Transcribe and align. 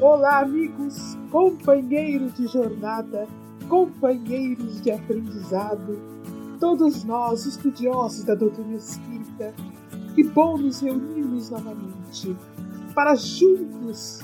Olá, 0.00 0.38
amigos, 0.38 1.18
companheiros 1.30 2.32
de 2.32 2.46
jornada, 2.46 3.28
companheiros 3.68 4.80
de 4.80 4.90
aprendizado, 4.90 5.98
todos 6.58 7.04
nós, 7.04 7.44
estudiosos 7.44 8.24
da 8.24 8.34
doutrina 8.34 8.76
espírita, 8.76 9.52
que 10.14 10.24
bom 10.24 10.56
nos 10.56 10.80
reunirmos 10.80 11.50
novamente 11.50 12.34
para 12.94 13.14
juntos 13.14 14.20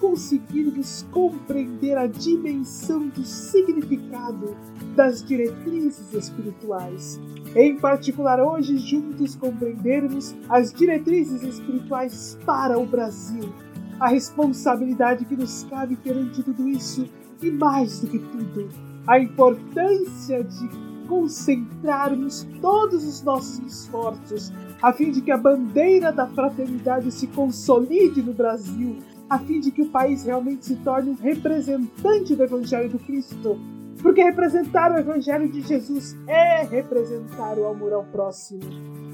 conseguirmos 0.00 1.04
compreender 1.12 1.98
a 1.98 2.06
dimensão 2.06 3.08
do 3.08 3.22
significado 3.22 4.56
das 4.96 5.22
diretrizes 5.22 6.10
espirituais. 6.14 7.20
Em 7.54 7.76
particular, 7.76 8.40
hoje, 8.40 8.78
juntos 8.78 9.36
compreendermos 9.36 10.34
as 10.48 10.72
diretrizes 10.72 11.42
espirituais 11.42 12.38
para 12.46 12.78
o 12.78 12.86
Brasil 12.86 13.67
a 14.00 14.08
responsabilidade 14.08 15.24
que 15.24 15.36
nos 15.36 15.64
cabe 15.64 15.96
perante 15.96 16.42
tudo 16.42 16.68
isso 16.68 17.08
e, 17.42 17.50
mais 17.50 18.00
do 18.00 18.08
que 18.08 18.18
tudo, 18.18 18.68
a 19.06 19.18
importância 19.18 20.42
de 20.44 20.68
concentrarmos 21.08 22.46
todos 22.60 23.04
os 23.04 23.22
nossos 23.22 23.58
esforços 23.60 24.52
a 24.80 24.92
fim 24.92 25.10
de 25.10 25.20
que 25.20 25.30
a 25.30 25.36
bandeira 25.36 26.12
da 26.12 26.26
fraternidade 26.26 27.10
se 27.10 27.26
consolide 27.26 28.22
no 28.22 28.32
Brasil, 28.32 28.98
a 29.28 29.38
fim 29.38 29.60
de 29.60 29.70
que 29.70 29.82
o 29.82 29.90
país 29.90 30.24
realmente 30.24 30.66
se 30.66 30.76
torne 30.76 31.10
um 31.10 31.14
representante 31.14 32.34
do 32.34 32.42
Evangelho 32.44 32.88
do 32.90 32.98
Cristo. 32.98 33.58
Porque 34.00 34.22
representar 34.22 34.92
o 34.92 34.98
Evangelho 34.98 35.48
de 35.50 35.60
Jesus 35.62 36.16
é 36.28 36.62
representar 36.62 37.58
o 37.58 37.66
amor 37.66 37.92
ao 37.92 38.04
próximo 38.04 39.07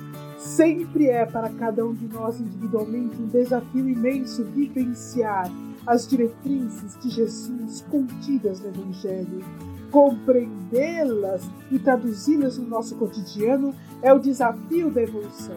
sempre 0.45 1.09
é 1.09 1.25
para 1.25 1.49
cada 1.49 1.85
um 1.85 1.95
de 1.95 2.07
nós 2.07 2.39
individualmente 2.39 3.17
um 3.21 3.27
desafio 3.29 3.89
imenso 3.89 4.45
vivenciar 4.45 5.51
as 5.87 6.07
diretrizes 6.07 6.99
de 7.01 7.11
Jesus 7.11 7.81
contidas 7.91 8.61
no 8.61 8.69
Evangelho. 8.69 9.43
Compreendê-las 9.91 11.43
e 11.71 11.79
traduzi-las 11.79 12.59
no 12.59 12.67
nosso 12.67 12.97
cotidiano 12.97 13.75
é 14.03 14.13
o 14.13 14.19
desafio 14.19 14.91
da 14.91 15.03
evolução. 15.03 15.57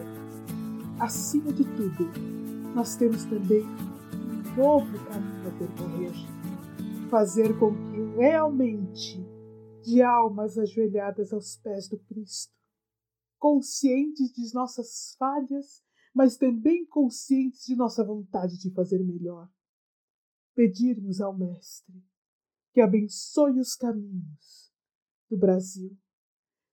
Acima 1.00 1.52
de 1.52 1.64
tudo, 1.64 2.10
nós 2.74 2.96
temos 2.96 3.26
também 3.26 3.64
um 3.64 4.56
novo 4.56 4.98
caminho 5.06 5.48
a 5.48 5.52
percorrer. 5.52 6.14
Fazer 7.10 7.58
com 7.58 7.74
que 7.74 8.18
realmente, 8.18 9.26
de 9.84 10.02
almas 10.02 10.58
ajoelhadas 10.58 11.34
aos 11.34 11.58
pés 11.58 11.88
do 11.88 11.98
Cristo, 11.98 12.57
conscientes 13.38 14.32
de 14.32 14.54
nossas 14.54 15.16
falhas, 15.18 15.84
mas 16.14 16.38
também 16.38 16.86
conscientes 16.86 17.64
de 17.66 17.76
nossa 17.76 18.04
vontade 18.04 18.58
de 18.58 18.74
fazer 18.74 19.04
melhor. 19.04 19.50
Pedirmos 20.56 21.22
ao 21.22 21.38
Mestre 21.38 22.04
que 22.74 22.82
abençoe 22.82 23.60
os 23.60 23.76
caminhos 23.76 24.72
do 25.30 25.38
Brasil, 25.38 25.98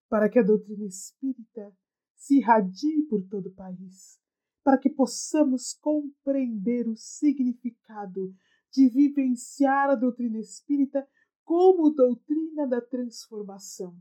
para 0.09 0.29
que 0.29 0.39
a 0.39 0.43
doutrina 0.43 0.85
espírita 0.85 1.75
se 2.15 2.39
irradie 2.39 3.07
por 3.09 3.27
todo 3.27 3.47
o 3.47 3.55
país, 3.55 4.21
para 4.63 4.79
que 4.79 4.91
possamos 4.91 5.73
compreender 5.75 6.89
o 6.89 6.97
significado 6.97 8.35
de 8.71 8.89
vivenciar 8.89 9.91
a 9.91 9.95
doutrina 9.95 10.39
espírita 10.39 11.07
como 11.43 11.91
doutrina 11.91 12.67
da 12.67 12.81
transformação 12.81 13.97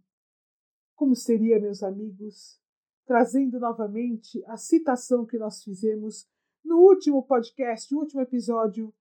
como 1.04 1.18
seria, 1.18 1.60
meus 1.60 1.84
amigos, 1.84 2.58
trazendo 3.06 3.60
novamente 3.60 4.42
a 4.46 4.56
citação 4.56 5.26
que 5.26 5.38
nós 5.38 5.62
fizemos 5.62 6.26
no 6.64 6.78
último 6.78 7.22
podcast, 7.24 7.94
no 7.94 8.00
último 8.00 8.22
episódio 8.22 8.94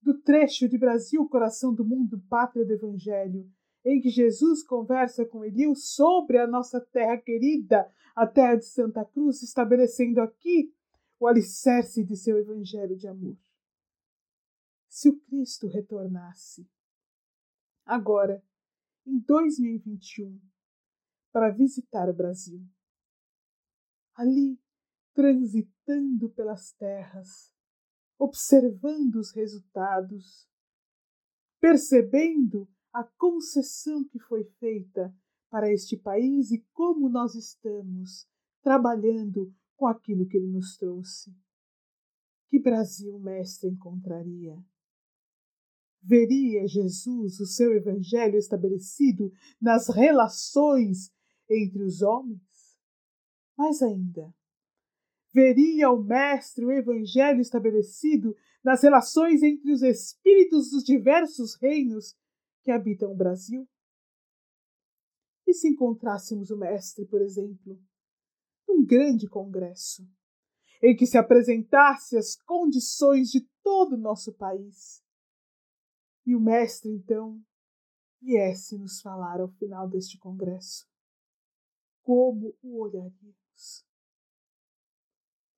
do 0.00 0.16
trecho 0.20 0.68
de 0.68 0.78
Brasil, 0.78 1.28
Coração 1.28 1.74
do 1.74 1.84
Mundo, 1.84 2.22
Pátria 2.30 2.64
do 2.64 2.74
Evangelho, 2.74 3.50
em 3.84 4.00
que 4.00 4.08
Jesus 4.08 4.62
conversa 4.62 5.26
com 5.26 5.44
Eliu 5.44 5.74
sobre 5.74 6.38
a 6.38 6.46
nossa 6.46 6.80
terra 6.80 7.16
querida, 7.16 7.92
a 8.14 8.24
terra 8.24 8.54
de 8.54 8.64
Santa 8.64 9.04
Cruz, 9.04 9.42
estabelecendo 9.42 10.20
aqui 10.20 10.72
o 11.18 11.26
alicerce 11.26 12.04
de 12.04 12.14
seu 12.14 12.38
Evangelho 12.38 12.96
de 12.96 13.08
amor. 13.08 13.36
Se 14.88 15.08
o 15.08 15.18
Cristo 15.22 15.66
retornasse, 15.66 16.70
agora, 17.84 18.40
em 19.04 19.18
2021, 19.18 20.38
para 21.38 21.50
visitar 21.50 22.10
o 22.10 22.12
Brasil. 22.12 22.60
Ali, 24.16 24.60
transitando 25.14 26.28
pelas 26.30 26.72
terras, 26.72 27.54
observando 28.18 29.14
os 29.20 29.30
resultados, 29.30 30.48
percebendo 31.60 32.68
a 32.92 33.04
concessão 33.04 34.02
que 34.08 34.18
foi 34.18 34.42
feita 34.58 35.14
para 35.48 35.72
este 35.72 35.96
país 35.96 36.50
e 36.50 36.66
como 36.72 37.08
nós 37.08 37.36
estamos 37.36 38.28
trabalhando 38.60 39.54
com 39.76 39.86
aquilo 39.86 40.26
que 40.26 40.38
ele 40.38 40.48
nos 40.48 40.76
trouxe. 40.76 41.32
Que 42.48 42.58
Brasil 42.58 43.16
mestre 43.20 43.70
encontraria? 43.70 44.60
Veria 46.02 46.66
Jesus 46.66 47.38
o 47.38 47.46
seu 47.46 47.72
evangelho 47.74 48.36
estabelecido 48.36 49.30
nas 49.60 49.88
relações 49.88 51.16
entre 51.48 51.82
os 51.82 52.02
homens? 52.02 52.40
Mais 53.56 53.82
ainda, 53.82 54.32
veria 55.32 55.90
o 55.90 56.02
Mestre 56.02 56.64
o 56.64 56.72
Evangelho 56.72 57.40
estabelecido 57.40 58.34
nas 58.62 58.82
relações 58.82 59.42
entre 59.42 59.72
os 59.72 59.82
espíritos 59.82 60.70
dos 60.70 60.84
diversos 60.84 61.54
reinos 61.54 62.16
que 62.62 62.70
habitam 62.70 63.12
o 63.12 63.16
Brasil? 63.16 63.68
E 65.46 65.54
se 65.54 65.68
encontrássemos 65.68 66.50
o 66.50 66.58
Mestre, 66.58 67.06
por 67.06 67.22
exemplo, 67.22 67.80
num 68.68 68.84
grande 68.84 69.26
congresso, 69.26 70.06
em 70.82 70.94
que 70.94 71.06
se 71.06 71.16
apresentasse 71.16 72.16
as 72.16 72.36
condições 72.36 73.30
de 73.30 73.48
todo 73.62 73.94
o 73.94 74.00
nosso 74.00 74.34
país, 74.34 75.02
e 76.26 76.36
o 76.36 76.40
Mestre, 76.40 76.90
então, 76.90 77.40
viesse 78.20 78.76
nos 78.76 79.00
falar 79.00 79.40
ao 79.40 79.48
final 79.48 79.88
deste 79.88 80.18
congresso 80.18 80.86
como 82.08 82.56
o 82.62 82.80
olharíamos? 82.80 83.84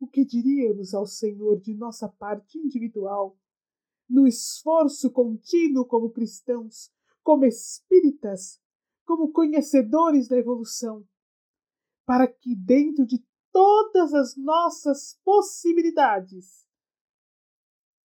O 0.01 0.09
que 0.09 0.25
diríamos 0.25 0.95
ao 0.95 1.07
Senhor 1.07 1.61
de 1.61 1.73
nossa 1.75 2.09
parte 2.09 2.59
individual, 2.59 3.39
no 4.09 4.27
esforço 4.27 5.13
contínuo 5.13 5.85
como 5.87 6.11
cristãos, 6.11 6.93
como 7.23 7.45
espíritas, 7.45 8.61
como 9.05 9.31
conhecedores 9.31 10.27
da 10.27 10.39
evolução, 10.39 11.09
para 12.05 12.27
que 12.27 12.57
dentro 12.57 13.07
de 13.07 13.25
todas 13.53 14.13
as 14.13 14.37
nossas 14.37 15.21
possibilidades, 15.23 16.67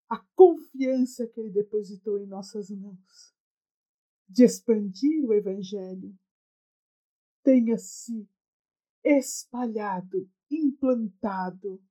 a 0.09 0.19
confiança 0.35 1.29
que 1.29 1.39
Ele 1.39 1.51
depositou 1.51 2.19
em 2.19 2.27
nossas 2.27 2.71
mãos, 2.71 3.33
de 4.29 4.43
expandir 4.43 5.25
o 5.25 5.33
Evangelho, 5.33 6.13
tenha 7.43 7.77
se 7.77 8.29
espalhado, 9.05 10.29
implantado, 10.51 11.83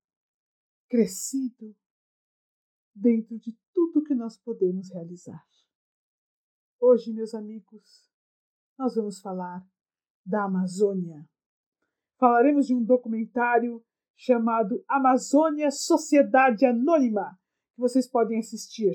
crescido 0.90 1.76
dentro 2.94 3.38
de 3.40 3.58
tudo 3.74 4.04
que 4.04 4.14
nós 4.14 4.38
podemos 4.38 4.90
realizar. 4.92 5.46
Hoje, 6.80 7.14
meus 7.14 7.34
amigos, 7.34 8.10
nós 8.78 8.96
vamos 8.96 9.20
falar 9.20 9.66
da 10.26 10.46
Amazônia. 10.46 11.28
Falaremos 12.18 12.68
de 12.68 12.76
um 12.76 12.84
documentário 12.84 13.84
chamado 14.16 14.84
Amazônia 14.88 15.72
Sociedade 15.72 16.66
Anônima, 16.66 17.40
que 17.74 17.82
vocês 17.82 18.08
podem 18.08 18.40
assistir 18.40 18.94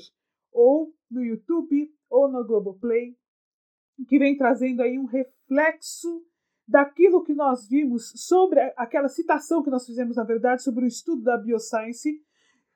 ou 0.53 0.95
no 1.11 1.25
YouTube 1.25 1.93
ou 2.09 2.31
no 2.31 2.45
Globoplay, 2.45 3.17
que 4.09 4.19
vem 4.19 4.37
trazendo 4.37 4.83
aí 4.83 4.99
um 4.99 5.05
reflexo 5.05 6.25
daquilo 6.67 7.23
que 7.23 7.35
nós 7.35 7.69
vimos 7.69 8.13
sobre 8.17 8.61
aquela 8.77 9.09
citação 9.09 9.63
que 9.63 9.71
nós 9.71 9.87
fizemos, 9.87 10.17
na 10.17 10.25
verdade, 10.25 10.63
sobre 10.63 10.85
o 10.85 10.89
estudo 10.89 11.23
da 11.23 11.37
bioscience, 11.37 12.21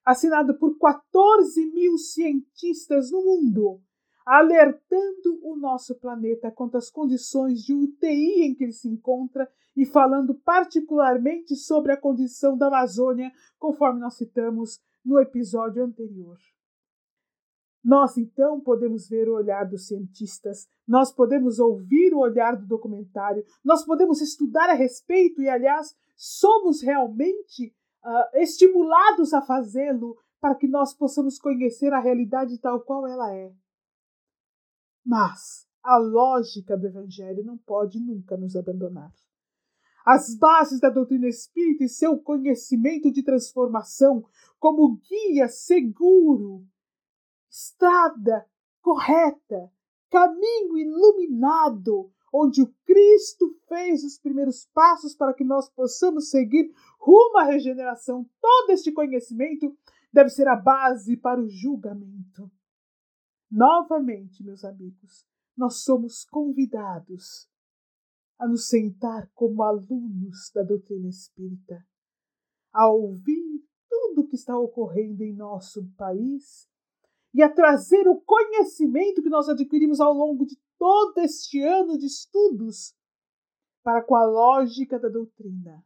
assinado 0.05 0.57
por 0.59 0.79
14 0.79 1.67
mil 1.73 1.99
cientistas 1.99 3.11
no 3.11 3.23
mundo, 3.23 3.81
alertando 4.25 5.41
o 5.43 5.57
nosso 5.57 5.95
planeta 5.97 6.51
quanto 6.51 6.77
às 6.77 6.91
condições 6.91 7.61
de 7.63 7.75
UTI 7.75 8.45
em 8.45 8.55
que 8.55 8.65
ele 8.65 8.73
se 8.73 8.89
encontra 8.89 9.51
e 9.77 9.85
falando 9.85 10.35
particularmente 10.35 11.57
sobre 11.57 11.93
a 11.93 11.97
condição 11.97 12.57
da 12.57 12.69
Amazônia, 12.69 13.33
conforme 13.59 14.01
nós 14.01 14.17
citamos 14.17 14.79
no 15.05 15.19
episódio 15.19 15.83
anterior. 15.83 16.39
Nós 17.83 18.17
então 18.19 18.61
podemos 18.61 19.09
ver 19.09 19.29
o 19.29 19.35
olhar 19.35 19.65
dos 19.65 19.87
cientistas, 19.87 20.69
nós 20.87 21.13
podemos 21.13 21.59
ouvir 21.59 22.13
o 22.13 22.19
olhar 22.19 22.57
do 22.57 22.67
documentário, 22.67 23.45
nós 23.65 23.85
podemos 23.85 24.21
estudar 24.21 24.69
a 24.69 24.75
respeito 24.75 25.41
e, 25.41 25.49
aliás, 25.49 25.97
somos 26.15 26.83
realmente 26.83 27.75
uh, 28.05 28.39
estimulados 28.39 29.33
a 29.33 29.41
fazê-lo 29.41 30.17
para 30.41 30.55
que 30.55 30.69
nós 30.69 30.93
possamos 30.95 31.39
conhecer 31.39 31.93
a 31.93 32.01
realidade 32.01 32.59
tal 32.59 32.81
qual 32.83 33.07
ela 33.07 33.35
é. 33.35 33.53
Mas 35.05 35.67
a 35.83 35.97
lógica 35.97 36.77
do 36.77 36.87
Evangelho 36.87 37.43
não 37.45 37.57
pode 37.57 37.99
nunca 37.99 38.37
nos 38.37 38.55
abandonar. 38.57 39.13
As 40.05 40.35
bases 40.35 40.81
da 40.81 40.89
doutrina 40.89 41.29
espírita 41.29 41.85
e 41.85 41.89
seu 41.89 42.19
conhecimento 42.19 43.11
de 43.11 43.23
transformação 43.23 44.25
como 44.59 44.97
guia 44.97 45.49
seguro, 45.49 46.67
estrada 47.51 48.47
correta, 48.81 49.71
caminho 50.11 50.79
iluminado, 50.79 52.13
onde 52.33 52.63
o 52.63 52.73
Cristo 52.87 53.57
fez 53.69 54.05
os 54.05 54.19
primeiros 54.19 54.67
passos 54.73 55.15
para 55.15 55.35
que 55.35 55.45
nós 55.45 55.69
possamos 55.69 56.31
seguir 56.31 56.73
rumo 56.99 57.39
à 57.39 57.45
regeneração. 57.45 58.29
Todo 58.41 58.71
este 58.71 58.93
conhecimento 58.93 59.77
deve 60.13 60.31
ser 60.31 60.47
a 60.49 60.57
base 60.57 61.17
para 61.17 61.41
o 61.41 61.49
julgamento. 61.49 62.51
Novamente, 63.51 64.45
meus 64.45 64.65
amigos, 64.65 65.27
nós 65.57 65.83
somos 65.83 66.25
convidados 66.25 67.49
a 68.39 68.47
nos 68.47 68.69
sentar 68.69 69.29
como 69.35 69.63
alunos 69.63 70.51
da 70.55 70.63
doutrina 70.63 71.09
espírita, 71.09 71.85
a 72.73 72.89
ouvir 72.89 73.63
tudo 73.89 74.23
o 74.23 74.27
que 74.27 74.37
está 74.37 74.57
ocorrendo 74.57 75.23
em 75.23 75.35
nosso 75.35 75.85
país 75.97 76.70
e 77.33 77.43
a 77.43 77.49
trazer 77.49 78.09
o 78.09 78.21
conhecimento 78.21 79.23
que 79.23 79.29
nós 79.29 79.49
adquirimos 79.49 80.01
ao 80.01 80.13
longo 80.13 80.45
de 80.45 80.59
todo 80.79 81.19
este 81.19 81.63
ano 81.63 81.97
de 81.97 82.07
estudos 82.07 82.95
para 83.83 84.03
com 84.03 84.15
a 84.15 84.25
lógica 84.25 84.99
da 84.99 85.09
doutrina. 85.09 85.85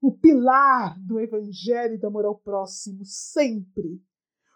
O 0.00 0.16
pilar 0.16 0.98
do 1.00 1.18
Evangelho 1.18 1.94
e 1.94 1.98
do 1.98 2.06
amor 2.06 2.24
ao 2.24 2.38
próximo, 2.38 3.04
sempre. 3.04 4.00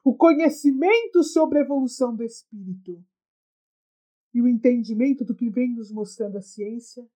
O 0.04 0.14
conhecimento 0.14 1.22
sobre 1.22 1.58
a 1.58 1.62
evolução 1.62 2.14
do 2.14 2.22
espírito 2.22 3.04
e 4.34 4.40
o 4.40 4.48
entendimento 4.48 5.24
do 5.24 5.34
que 5.34 5.50
vem 5.50 5.74
nos 5.74 5.92
mostrando 5.92 6.38
a 6.38 6.42
ciência, 6.42 7.06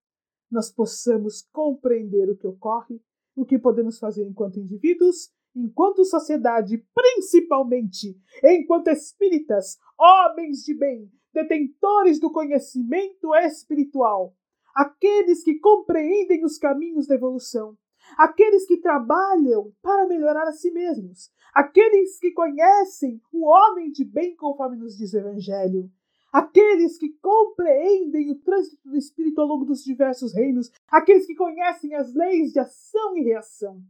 nós 0.50 0.70
possamos 0.70 1.42
compreender 1.52 2.28
o 2.30 2.36
que 2.36 2.46
ocorre, 2.46 3.00
o 3.34 3.44
que 3.44 3.58
podemos 3.58 3.98
fazer 3.98 4.26
enquanto 4.26 4.60
indivíduos 4.60 5.30
enquanto 5.56 6.04
sociedade, 6.04 6.84
principalmente 6.94 8.14
enquanto 8.44 8.88
espíritas, 8.88 9.78
homens 9.98 10.62
de 10.62 10.74
bem, 10.74 11.10
detentores 11.32 12.20
do 12.20 12.30
conhecimento 12.30 13.34
espiritual, 13.34 14.34
aqueles 14.74 15.42
que 15.42 15.58
compreendem 15.58 16.44
os 16.44 16.58
caminhos 16.58 17.06
da 17.06 17.14
evolução, 17.14 17.74
aqueles 18.18 18.66
que 18.66 18.76
trabalham 18.76 19.72
para 19.82 20.06
melhorar 20.06 20.46
a 20.46 20.52
si 20.52 20.70
mesmos, 20.70 21.30
aqueles 21.54 22.18
que 22.18 22.32
conhecem 22.32 23.20
o 23.32 23.46
homem 23.46 23.90
de 23.90 24.04
bem 24.04 24.36
conforme 24.36 24.76
nos 24.76 24.96
diz 24.96 25.14
o 25.14 25.18
Evangelho, 25.18 25.90
aqueles 26.30 26.98
que 26.98 27.08
compreendem 27.22 28.30
o 28.30 28.38
trânsito 28.40 28.76
do 28.86 28.96
espírito 28.96 29.40
ao 29.40 29.46
longo 29.46 29.64
dos 29.64 29.82
diversos 29.82 30.34
reinos, 30.34 30.70
aqueles 30.88 31.26
que 31.26 31.34
conhecem 31.34 31.94
as 31.94 32.12
leis 32.14 32.52
de 32.52 32.58
ação 32.58 33.16
e 33.16 33.22
reação 33.22 33.82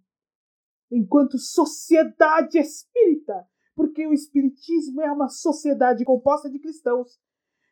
enquanto 0.90 1.38
sociedade 1.38 2.58
espírita, 2.58 3.46
porque 3.74 4.06
o 4.06 4.12
espiritismo 4.12 5.02
é 5.02 5.10
uma 5.10 5.28
sociedade 5.28 6.04
composta 6.04 6.50
de 6.50 6.58
cristãos 6.58 7.20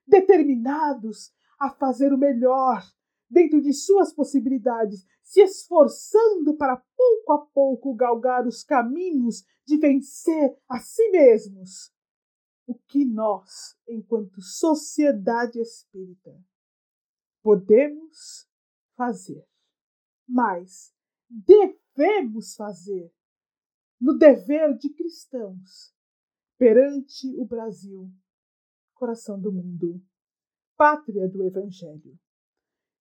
determinados 0.07 1.33
a 1.59 1.71
fazer 1.71 2.13
o 2.13 2.19
melhor 2.19 2.83
dentro 3.31 3.61
de 3.61 3.73
suas 3.73 4.13
possibilidades, 4.13 5.05
se 5.23 5.41
esforçando 5.41 6.57
para 6.57 6.83
pouco 6.97 7.33
a 7.33 7.47
pouco 7.47 7.95
galgar 7.95 8.47
os 8.47 8.63
caminhos 8.63 9.45
de 9.67 9.79
vencer 9.79 10.57
a 10.69 10.79
si 10.79 11.09
mesmos. 11.11 11.93
O 12.67 12.75
que 12.75 13.05
nós, 13.05 13.77
enquanto 13.89 14.41
sociedade 14.41 15.59
espírita, 15.59 16.39
podemos 17.43 18.49
fazer, 18.97 19.45
mas 20.27 20.95
devemos 21.97 22.55
fazer 22.55 23.11
no 24.01 24.19
dever 24.19 24.77
de 24.77 24.91
cristãos 24.91 25.95
perante 26.59 27.35
o 27.39 27.45
Brasil, 27.47 28.11
coração 28.95 29.41
do 29.41 29.53
mundo, 29.53 30.01
pátria 30.77 31.29
do 31.29 31.45
Evangelho. 31.45 32.19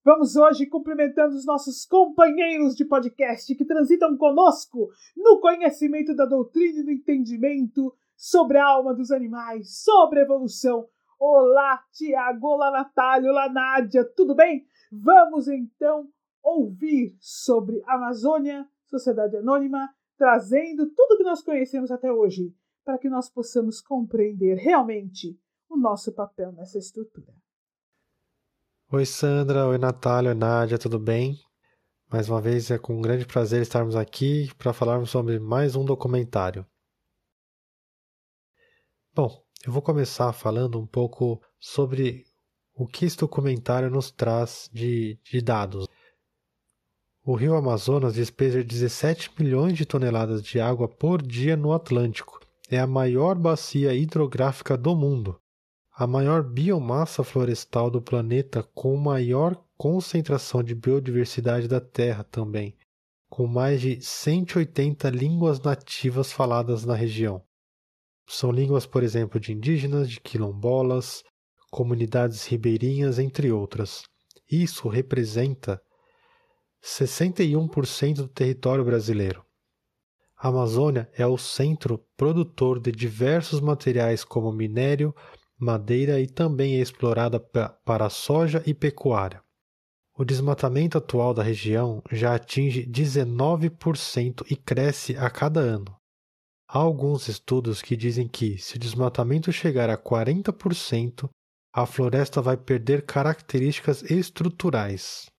Vamos 0.04 0.36
hoje 0.36 0.66
cumprimentando 0.66 1.36
os 1.36 1.46
nossos 1.46 1.86
companheiros 1.86 2.76
de 2.76 2.84
podcast 2.84 3.56
que 3.56 3.66
transitam 3.66 4.18
conosco 4.18 4.90
no 5.16 5.40
conhecimento 5.40 6.14
da 6.14 6.26
doutrina 6.26 6.80
e 6.80 6.84
do 6.84 6.92
entendimento 6.92 7.96
sobre 8.16 8.58
a 8.58 8.66
alma 8.66 8.94
dos 8.94 9.12
animais, 9.12 9.82
sobre 9.82 10.20
a 10.20 10.24
evolução. 10.24 10.88
Olá, 11.18 11.84
Tiago, 11.94 12.48
olá, 12.48 12.70
Natália, 12.70 13.32
olá, 13.32 13.48
Nádia, 13.50 14.04
tudo 14.04 14.36
bem? 14.36 14.68
Vamos 14.92 15.48
então 15.48 16.10
ouvir 16.44 17.16
sobre 17.22 17.82
Amazônia, 17.86 18.68
Sociedade 18.94 19.36
Anônima, 19.38 19.90
trazendo 20.16 20.88
tudo 20.92 21.18
que 21.18 21.24
nós 21.24 21.42
conhecemos 21.42 21.90
até 21.90 22.12
hoje, 22.12 22.54
para 22.86 23.00
que 23.00 23.10
nós 23.10 23.28
possamos 23.28 23.82
compreender 23.82 24.56
realmente 24.58 25.36
o 25.68 25.76
nosso 25.76 26.14
papel 26.14 26.52
nessa 26.52 26.78
estrutura. 26.78 27.34
Oi, 28.92 29.06
Sandra. 29.06 29.68
Oi, 29.68 29.80
Natália. 29.80 30.30
Oi, 30.30 30.36
Nádia. 30.36 30.78
Tudo 30.78 31.00
bem? 31.00 31.40
Mais 32.12 32.30
uma 32.30 32.40
vez 32.40 32.70
é 32.70 32.78
com 32.78 32.96
um 32.96 33.02
grande 33.02 33.26
prazer 33.26 33.64
estarmos 33.64 33.96
aqui 33.96 34.54
para 34.60 34.72
falarmos 34.72 35.10
sobre 35.10 35.40
mais 35.40 35.76
um 35.76 35.84
documentário. 35.84 36.64
Bom, 39.12 39.44
eu 39.66 39.72
vou 39.72 39.82
começar 39.82 40.32
falando 40.34 40.80
um 40.80 40.86
pouco 40.86 41.42
sobre 41.60 42.26
o 42.76 42.86
que 42.86 43.06
esse 43.06 43.18
documentário 43.18 43.90
nos 43.90 44.12
traz 44.12 44.70
de, 44.72 45.20
de 45.24 45.42
dados. 45.42 45.88
O 47.26 47.36
rio 47.36 47.56
Amazonas 47.56 48.16
despeja 48.16 48.62
17 48.62 49.32
milhões 49.40 49.78
de 49.78 49.86
toneladas 49.86 50.44
de 50.44 50.60
água 50.60 50.90
por 50.90 51.22
dia 51.22 51.56
no 51.56 51.72
Atlântico. 51.72 52.38
É 52.70 52.78
a 52.78 52.86
maior 52.86 53.36
bacia 53.36 53.94
hidrográfica 53.94 54.76
do 54.76 54.94
mundo. 54.94 55.40
A 55.96 56.06
maior 56.06 56.44
biomassa 56.44 57.24
florestal 57.24 57.90
do 57.90 58.02
planeta 58.02 58.62
com 58.76 58.98
maior 58.98 59.58
concentração 59.78 60.62
de 60.62 60.76
biodiversidade 60.76 61.66
da 61.66 61.80
Terra 61.80 62.26
também, 62.26 62.76
com 63.30 63.48
mais 63.48 63.80
de 63.80 64.02
180 64.02 65.10
línguas 65.10 65.62
nativas 65.62 66.30
faladas 66.30 66.84
na 66.84 66.94
região. 66.94 67.42
São 68.28 68.52
línguas, 68.52 68.86
por 68.86 69.02
exemplo, 69.02 69.40
de 69.40 69.54
indígenas, 69.54 70.10
de 70.10 70.20
quilombolas, 70.20 71.24
comunidades 71.72 72.46
ribeirinhas, 72.46 73.18
entre 73.18 73.50
outras. 73.50 74.04
Isso 74.52 74.90
representa 74.90 75.82
61% 76.84 78.16
do 78.16 78.28
território 78.28 78.84
brasileiro. 78.84 79.46
A 80.38 80.50
Amazônia 80.50 81.10
é 81.16 81.26
o 81.26 81.38
centro 81.38 82.06
produtor 82.18 82.80
de 82.80 82.92
diversos 82.92 83.62
materiais 83.62 84.26
como 84.26 84.52
minério, 84.52 85.16
madeira 85.58 86.20
e 86.20 86.28
também 86.28 86.76
é 86.76 86.80
explorada 86.82 87.40
para 87.40 88.10
soja 88.10 88.62
e 88.66 88.74
pecuária. 88.74 89.42
O 90.16 90.26
desmatamento 90.26 90.98
atual 90.98 91.34
da 91.34 91.42
região 91.42 92.04
já 92.12 92.36
atinge 92.36 92.86
19% 92.86 94.46
e 94.52 94.56
cresce 94.56 95.16
a 95.16 95.30
cada 95.30 95.62
ano. 95.62 95.96
Há 96.68 96.80
alguns 96.80 97.30
estudos 97.30 97.82
que 97.82 97.96
dizem 97.96 98.28
que, 98.28 98.58
se 98.58 98.76
o 98.76 98.80
desmatamento 98.80 99.52
chegar 99.52 99.90
a 99.90 99.98
40%, 99.98 101.30
a 101.74 101.86
floresta 101.86 102.42
vai 102.42 102.58
perder 102.58 103.06
características 103.06 104.04
estruturais. 104.04 105.33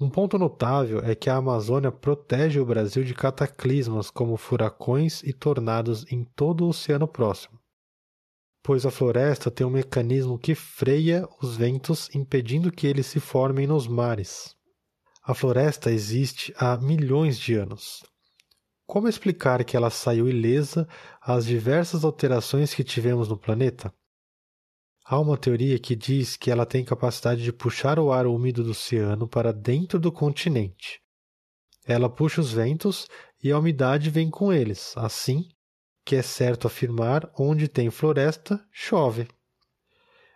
Um 0.00 0.10
ponto 0.10 0.36
notável 0.36 0.98
é 1.00 1.14
que 1.14 1.30
a 1.30 1.36
Amazônia 1.36 1.92
protege 1.92 2.58
o 2.58 2.66
Brasil 2.66 3.04
de 3.04 3.14
cataclismas 3.14 4.10
como 4.10 4.36
furacões 4.36 5.22
e 5.22 5.32
tornados 5.32 6.04
em 6.10 6.24
todo 6.24 6.64
o 6.64 6.70
oceano 6.70 7.06
próximo, 7.06 7.60
pois 8.60 8.84
a 8.84 8.90
floresta 8.90 9.52
tem 9.52 9.64
um 9.64 9.70
mecanismo 9.70 10.36
que 10.36 10.52
freia 10.52 11.28
os 11.40 11.56
ventos, 11.56 12.12
impedindo 12.12 12.72
que 12.72 12.88
eles 12.88 13.06
se 13.06 13.20
formem 13.20 13.68
nos 13.68 13.86
mares. 13.86 14.56
A 15.22 15.32
floresta 15.32 15.92
existe 15.92 16.52
há 16.58 16.76
milhões 16.76 17.38
de 17.38 17.54
anos. 17.54 18.02
Como 18.86 19.08
explicar 19.08 19.64
que 19.64 19.76
ela 19.76 19.90
saiu 19.90 20.28
ilesa 20.28 20.88
às 21.22 21.46
diversas 21.46 22.04
alterações 22.04 22.74
que 22.74 22.82
tivemos 22.82 23.28
no 23.28 23.38
planeta? 23.38 23.94
Há 25.06 25.20
uma 25.20 25.36
teoria 25.36 25.78
que 25.78 25.94
diz 25.94 26.34
que 26.34 26.50
ela 26.50 26.64
tem 26.64 26.82
capacidade 26.82 27.42
de 27.42 27.52
puxar 27.52 27.98
o 27.98 28.10
ar 28.10 28.26
úmido 28.26 28.64
do 28.64 28.70
oceano 28.70 29.28
para 29.28 29.52
dentro 29.52 30.00
do 30.00 30.10
continente. 30.10 30.98
Ela 31.86 32.08
puxa 32.08 32.40
os 32.40 32.52
ventos 32.52 33.06
e 33.42 33.52
a 33.52 33.58
umidade 33.58 34.08
vem 34.08 34.30
com 34.30 34.50
eles, 34.50 34.94
assim 34.96 35.46
que 36.04 36.16
é 36.16 36.22
certo 36.22 36.66
afirmar 36.66 37.30
onde 37.38 37.66
tem 37.66 37.90
floresta, 37.90 38.62
chove. 38.70 39.26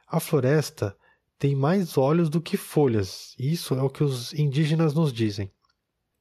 A 0.07 0.19
floresta 0.19 0.97
tem 1.39 1.55
mais 1.55 1.99
olhos 1.99 2.31
do 2.31 2.41
que 2.41 2.57
folhas, 2.57 3.35
isso 3.39 3.75
é 3.75 3.83
o 3.83 3.91
que 3.91 4.03
os 4.03 4.33
indígenas 4.33 4.95
nos 4.95 5.13
dizem. 5.13 5.53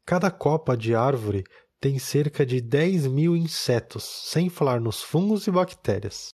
Cada 0.05 0.29
copa 0.29 0.75
de 0.75 0.93
árvore 0.93 1.43
tem 1.79 1.97
cerca 1.97 2.45
de 2.45 2.59
10 2.59 3.07
mil 3.07 3.35
insetos, 3.35 4.03
sem 4.03 4.49
falar 4.49 4.81
nos 4.81 5.01
fungos 5.01 5.47
e 5.47 5.51
bactérias. 5.51 6.36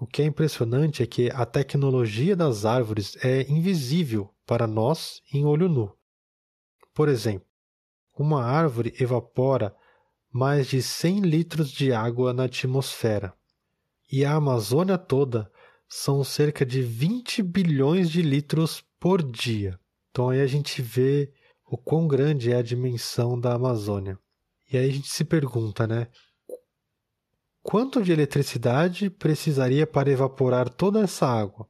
O 0.00 0.06
que 0.06 0.22
é 0.22 0.24
impressionante 0.24 1.02
é 1.02 1.06
que 1.06 1.28
a 1.30 1.44
tecnologia 1.44 2.34
das 2.34 2.64
árvores 2.64 3.22
é 3.22 3.42
invisível 3.42 4.34
para 4.46 4.66
nós 4.66 5.20
em 5.30 5.44
olho 5.44 5.68
nu. 5.68 5.94
Por 6.94 7.06
exemplo, 7.06 7.46
uma 8.18 8.42
árvore 8.42 8.94
evapora 8.98 9.76
mais 10.32 10.68
de 10.68 10.80
100 10.80 11.20
litros 11.20 11.70
de 11.70 11.92
água 11.92 12.32
na 12.32 12.44
atmosfera, 12.44 13.34
e 14.10 14.24
a 14.24 14.36
Amazônia 14.36 14.96
toda 14.96 15.52
são 15.86 16.24
cerca 16.24 16.64
de 16.64 16.80
20 16.80 17.42
bilhões 17.42 18.10
de 18.10 18.22
litros 18.22 18.82
por 18.98 19.22
dia. 19.22 19.78
Então 20.10 20.30
aí 20.30 20.40
a 20.40 20.46
gente 20.46 20.80
vê 20.80 21.30
o 21.66 21.76
quão 21.76 22.08
grande 22.08 22.50
é 22.50 22.56
a 22.56 22.62
dimensão 22.62 23.38
da 23.38 23.52
Amazônia. 23.52 24.18
E 24.72 24.78
aí 24.78 24.88
a 24.88 24.92
gente 24.92 25.10
se 25.10 25.26
pergunta, 25.26 25.86
né? 25.86 26.08
Quanto 27.62 28.02
de 28.02 28.12
eletricidade 28.12 29.10
precisaria 29.10 29.86
para 29.86 30.10
evaporar 30.10 30.68
toda 30.68 31.00
essa 31.00 31.26
água? 31.26 31.68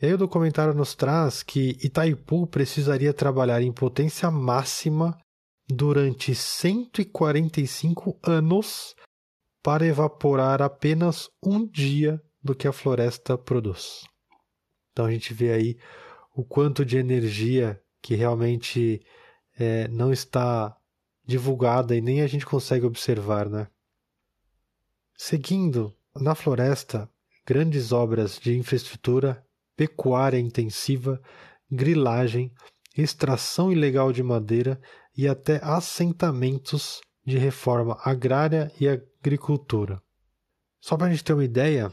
E 0.00 0.06
aí 0.06 0.14
o 0.14 0.18
documentário 0.18 0.74
nos 0.74 0.94
traz 0.94 1.42
que 1.42 1.76
Itaipu 1.82 2.46
precisaria 2.46 3.12
trabalhar 3.14 3.62
em 3.62 3.72
potência 3.72 4.30
máxima 4.30 5.16
durante 5.68 6.34
145 6.34 8.18
anos 8.22 8.94
para 9.62 9.86
evaporar 9.86 10.62
apenas 10.62 11.28
um 11.42 11.66
dia 11.66 12.22
do 12.42 12.54
que 12.54 12.68
a 12.68 12.72
floresta 12.72 13.36
produz. 13.36 14.04
Então 14.92 15.04
a 15.04 15.10
gente 15.10 15.34
vê 15.34 15.52
aí 15.52 15.76
o 16.34 16.44
quanto 16.44 16.84
de 16.84 16.96
energia 16.96 17.80
que 18.00 18.14
realmente 18.14 19.02
é, 19.58 19.88
não 19.88 20.12
está 20.12 20.76
divulgada 21.24 21.96
e 21.96 22.00
nem 22.00 22.22
a 22.22 22.26
gente 22.26 22.46
consegue 22.46 22.86
observar, 22.86 23.48
né? 23.48 23.66
Seguindo, 25.16 25.94
na 26.14 26.34
floresta, 26.34 27.10
grandes 27.46 27.90
obras 27.90 28.38
de 28.38 28.56
infraestrutura, 28.56 29.44
pecuária 29.76 30.38
intensiva, 30.38 31.20
grilagem, 31.70 32.52
extração 32.96 33.72
ilegal 33.72 34.12
de 34.12 34.22
madeira 34.22 34.80
e 35.16 35.26
até 35.26 35.60
assentamentos 35.62 37.00
de 37.24 37.38
reforma 37.38 37.98
agrária 38.04 38.70
e 38.80 38.88
agricultura. 38.88 40.00
Só 40.80 40.96
para 40.96 41.08
a 41.08 41.10
gente 41.10 41.24
ter 41.24 41.32
uma 41.32 41.44
ideia, 41.44 41.92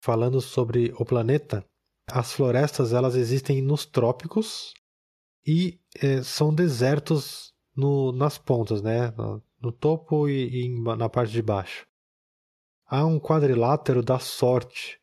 falando 0.00 0.40
sobre 0.40 0.92
o 0.98 1.04
planeta, 1.04 1.64
as 2.06 2.32
florestas 2.32 2.92
elas 2.92 3.14
existem 3.14 3.62
nos 3.62 3.86
trópicos 3.86 4.74
e 5.46 5.80
é, 6.00 6.22
são 6.22 6.54
desertos 6.54 7.54
no, 7.76 8.12
nas 8.12 8.36
pontas, 8.38 8.82
né? 8.82 9.10
no, 9.16 9.42
no 9.60 9.72
topo 9.72 10.28
e, 10.28 10.66
e 10.66 10.80
na 10.96 11.08
parte 11.08 11.32
de 11.32 11.42
baixo. 11.42 11.87
Há 12.90 13.04
um 13.04 13.20
quadrilátero 13.20 14.02
da 14.02 14.18
sorte 14.18 14.98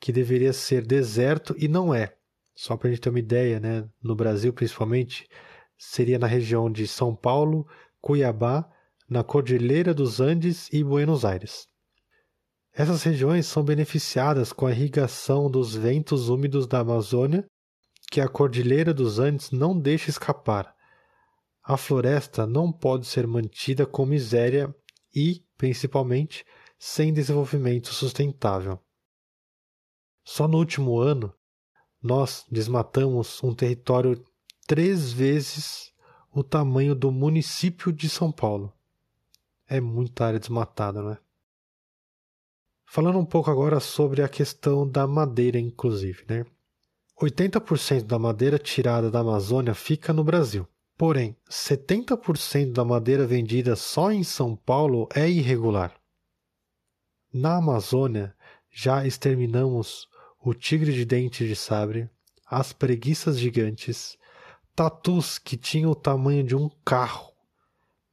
que 0.00 0.10
deveria 0.10 0.54
ser 0.54 0.86
deserto 0.86 1.54
e 1.58 1.68
não 1.68 1.94
é. 1.94 2.16
Só 2.54 2.74
para 2.74 2.88
a 2.88 2.90
gente 2.90 3.02
ter 3.02 3.10
uma 3.10 3.18
ideia, 3.18 3.60
né? 3.60 3.86
no 4.02 4.16
Brasil 4.16 4.50
principalmente, 4.50 5.28
seria 5.76 6.18
na 6.18 6.26
região 6.26 6.72
de 6.72 6.88
São 6.88 7.14
Paulo, 7.14 7.66
Cuiabá, 8.00 8.66
na 9.06 9.22
Cordilheira 9.22 9.92
dos 9.92 10.20
Andes 10.20 10.72
e 10.72 10.82
Buenos 10.82 11.22
Aires. 11.22 11.68
Essas 12.72 13.02
regiões 13.02 13.44
são 13.44 13.62
beneficiadas 13.62 14.50
com 14.50 14.66
a 14.66 14.70
irrigação 14.70 15.50
dos 15.50 15.74
ventos 15.74 16.30
úmidos 16.30 16.66
da 16.66 16.80
Amazônia, 16.80 17.44
que 18.10 18.22
a 18.22 18.28
Cordilheira 18.28 18.94
dos 18.94 19.18
Andes 19.18 19.50
não 19.50 19.78
deixa 19.78 20.08
escapar. 20.08 20.74
A 21.62 21.76
floresta 21.76 22.46
não 22.46 22.72
pode 22.72 23.06
ser 23.06 23.26
mantida 23.26 23.84
com 23.84 24.06
miséria 24.06 24.74
e, 25.14 25.42
principalmente, 25.58 26.42
sem 26.78 27.12
desenvolvimento 27.12 27.92
sustentável. 27.92 28.78
Só 30.24 30.46
no 30.46 30.58
último 30.58 30.98
ano, 30.98 31.34
nós 32.02 32.44
desmatamos 32.50 33.42
um 33.42 33.54
território 33.54 34.22
três 34.66 35.12
vezes 35.12 35.92
o 36.30 36.44
tamanho 36.44 36.94
do 36.94 37.10
município 37.10 37.92
de 37.92 38.08
São 38.08 38.30
Paulo. 38.30 38.72
É 39.66 39.80
muita 39.80 40.26
área 40.26 40.38
desmatada, 40.38 41.02
não 41.02 41.12
é? 41.12 41.18
Falando 42.86 43.18
um 43.18 43.24
pouco 43.24 43.50
agora 43.50 43.80
sobre 43.80 44.22
a 44.22 44.28
questão 44.28 44.88
da 44.88 45.06
madeira, 45.06 45.58
inclusive, 45.58 46.24
né? 46.28 46.46
80% 47.20 48.04
da 48.04 48.18
madeira 48.18 48.58
tirada 48.58 49.10
da 49.10 49.20
Amazônia 49.20 49.74
fica 49.74 50.12
no 50.12 50.22
Brasil. 50.22 50.66
Porém, 50.96 51.36
70% 51.50 52.72
da 52.72 52.84
madeira 52.84 53.26
vendida 53.26 53.74
só 53.74 54.10
em 54.12 54.22
São 54.22 54.54
Paulo 54.54 55.08
é 55.14 55.28
irregular. 55.28 55.94
Na 57.32 57.56
Amazônia, 57.56 58.34
já 58.70 59.06
exterminamos 59.06 60.08
o 60.40 60.54
tigre 60.54 60.92
de 60.92 61.04
dente 61.04 61.46
de 61.46 61.54
sabre, 61.54 62.08
as 62.46 62.72
preguiças 62.72 63.38
gigantes, 63.38 64.16
tatus 64.74 65.38
que 65.38 65.56
tinham 65.56 65.90
o 65.90 65.94
tamanho 65.94 66.42
de 66.42 66.56
um 66.56 66.70
carro. 66.84 67.32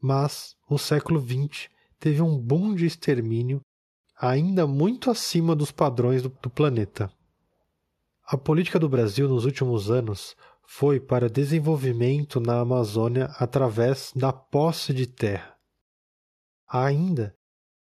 Mas 0.01 0.57
o 0.69 0.77
século 0.77 1.21
XX 1.21 1.69
teve 1.97 2.21
um 2.21 2.37
boom 2.37 2.75
de 2.75 2.85
extermínio 2.85 3.61
ainda 4.19 4.67
muito 4.67 5.09
acima 5.09 5.55
dos 5.55 5.71
padrões 5.71 6.21
do, 6.21 6.29
do 6.41 6.49
planeta. 6.49 7.09
A 8.25 8.37
política 8.37 8.77
do 8.77 8.89
Brasil 8.89 9.29
nos 9.29 9.45
últimos 9.45 9.89
anos 9.89 10.35
foi 10.65 10.99
para 10.99 11.29
desenvolvimento 11.29 12.39
na 12.39 12.59
Amazônia 12.59 13.25
através 13.39 14.11
da 14.13 14.33
posse 14.33 14.93
de 14.93 15.07
terra. 15.07 15.55
Ainda 16.67 17.33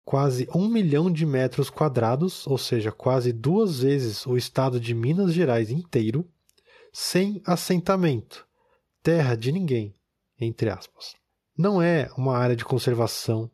quase 0.07 0.49
um 0.55 0.69
milhão 0.69 1.11
de 1.11 1.27
metros 1.27 1.69
quadrados, 1.69 2.47
ou 2.47 2.57
seja, 2.57 2.93
quase 2.93 3.33
duas 3.33 3.81
vezes 3.81 4.25
o 4.25 4.37
estado 4.37 4.79
de 4.79 4.95
Minas 4.95 5.35
Gerais 5.35 5.69
inteiro, 5.69 6.25
sem 6.93 7.43
assentamento, 7.45 8.47
terra 9.03 9.35
de 9.35 9.51
ninguém, 9.51 9.97
entre 10.41 10.71
aspas. 10.71 11.17
Não 11.59 11.83
é 11.83 12.09
uma 12.17 12.39
área 12.39 12.55
de 12.55 12.65
conservação, 12.65 13.51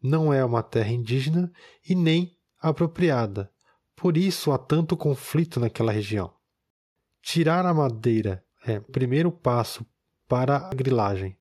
não 0.00 0.32
é 0.32 0.44
uma 0.44 0.62
terra 0.62 0.90
indígena 0.90 1.52
e 1.84 1.96
nem 1.96 2.38
apropriada. 2.60 3.50
Por 3.96 4.16
isso 4.16 4.52
há 4.52 4.58
tanto 4.58 4.96
conflito 4.96 5.58
naquela 5.58 5.90
região. 5.90 6.32
Tirar 7.20 7.66
a 7.66 7.74
madeira 7.74 8.44
é 8.64 8.78
o 8.78 8.82
primeiro 8.82 9.32
passo 9.32 9.84
para 10.28 10.58
a 10.58 10.70
grilagem, 10.74 11.36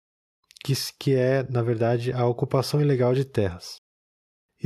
que, 0.65 0.73
que 0.97 1.13
é, 1.13 1.43
na 1.43 1.61
verdade, 1.61 2.11
a 2.11 2.25
ocupação 2.25 2.81
ilegal 2.81 3.13
de 3.13 3.23
terras. 3.23 3.85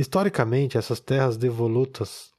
Historicamente, 0.02 0.76
essas 0.76 0.98
terras 0.98 1.36
devolutas 1.36 2.32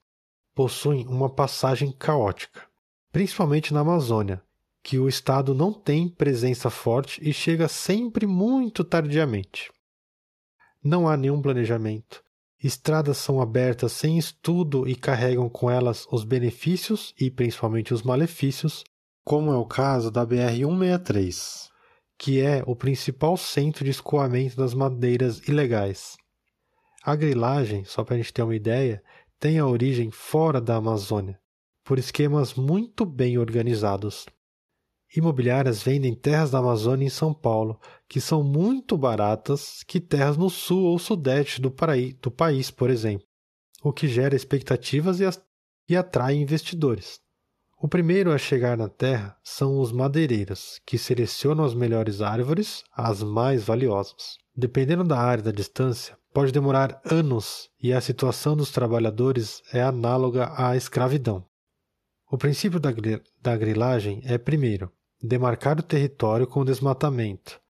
possuem 0.54 1.08
uma 1.08 1.30
passagem 1.30 1.94
caótica, 1.94 2.62
principalmente 3.10 3.74
na 3.74 3.80
Amazônia, 3.80 4.44
que 4.84 5.00
o 5.00 5.08
Estado 5.08 5.56
não 5.56 5.72
tem 5.72 6.10
presença 6.10 6.70
forte 6.70 7.22
e 7.24 7.32
chega 7.32 7.70
sempre 7.70 8.28
muito 8.28 8.84
tardiamente. 8.84 9.72
Não 10.84 11.08
há 11.08 11.16
nenhum 11.16 11.42
planejamento. 11.42 12.22
Estradas 12.62 13.16
são 13.16 13.40
abertas 13.40 13.94
sem 13.94 14.18
estudo 14.18 14.86
e 14.86 14.94
carregam 14.94 15.48
com 15.48 15.72
elas 15.72 16.06
os 16.12 16.26
benefícios 16.26 17.14
e 17.18 17.32
principalmente 17.32 17.94
os 17.94 18.04
malefícios, 18.04 18.84
como 19.24 19.54
é 19.54 19.56
o 19.56 19.66
caso 19.66 20.12
da 20.12 20.28
BR-163, 20.28 21.70
que 22.18 22.42
é 22.42 22.62
o 22.68 22.76
principal 22.76 23.38
centro 23.38 23.86
de 23.86 23.92
escoamento 23.92 24.58
das 24.58 24.74
madeiras 24.74 25.48
ilegais. 25.48 26.18
A 27.06 27.18
grilagem, 27.18 27.84
só 27.84 28.02
para 28.02 28.16
a 28.16 28.18
gente 28.18 28.32
ter 28.32 28.44
uma 28.44 28.56
ideia, 28.56 29.04
tem 29.38 29.60
a 29.60 29.68
origem 29.68 30.10
fora 30.10 30.62
da 30.62 30.78
Amazônia, 30.78 31.38
por 31.84 32.00
esquemas 32.00 32.54
muito 32.54 33.06
bem 33.06 33.38
organizados. 33.38 34.26
Imobiliárias 35.14 35.84
vendem 35.84 36.16
terras 36.16 36.52
da 36.52 36.60
Amazônia 36.60 37.06
em 37.06 37.10
São 37.10 37.34
Paulo, 37.34 37.78
que 38.08 38.22
são 38.22 38.42
muito 38.42 38.98
baratas 38.98 39.84
que 39.86 40.00
terras 40.00 40.38
no 40.38 40.50
sul 40.50 40.86
ou 40.86 40.98
sudeste 40.98 41.60
do, 41.60 41.70
paraí, 41.70 42.14
do 42.14 42.32
país, 42.32 42.72
por 42.72 42.90
exemplo, 42.90 43.28
o 43.84 43.92
que 43.92 44.08
gera 44.08 44.34
expectativas 44.34 45.20
e, 45.20 45.26
as, 45.26 45.44
e 45.90 45.98
atrai 45.98 46.36
investidores. 46.36 47.20
O 47.78 47.88
primeiro 47.90 48.32
a 48.32 48.38
chegar 48.38 48.78
na 48.78 48.88
terra 48.88 49.38
são 49.44 49.78
os 49.78 49.92
madeireiros, 49.92 50.80
que 50.86 50.98
selecionam 50.98 51.66
as 51.66 51.74
melhores 51.74 52.22
árvores, 52.22 52.82
as 52.96 53.22
mais 53.22 53.66
valiosas. 53.66 54.38
Dependendo 54.56 55.04
da 55.04 55.20
área 55.20 55.42
e 55.42 55.44
da 55.44 55.52
distância, 55.52 56.18
pode 56.34 56.52
demorar 56.52 57.00
anos 57.06 57.70
e 57.82 57.94
a 57.94 58.02
situação 58.02 58.58
dos 58.58 58.72
trabalhadores 58.72 59.62
é 59.72 59.82
análoga 59.82 60.52
à 60.58 60.76
escravidão. 60.76 61.46
O 62.30 62.38
princípio 62.38 62.80
da, 62.80 62.90
da 63.40 63.56
grilagem 63.56 64.22
é, 64.26 64.38
primeiro, 64.38 64.92
demarcar 65.22 65.80
o 65.80 65.84
território 65.84 66.48
com 66.48 66.66
desmatamento. 66.66 67.62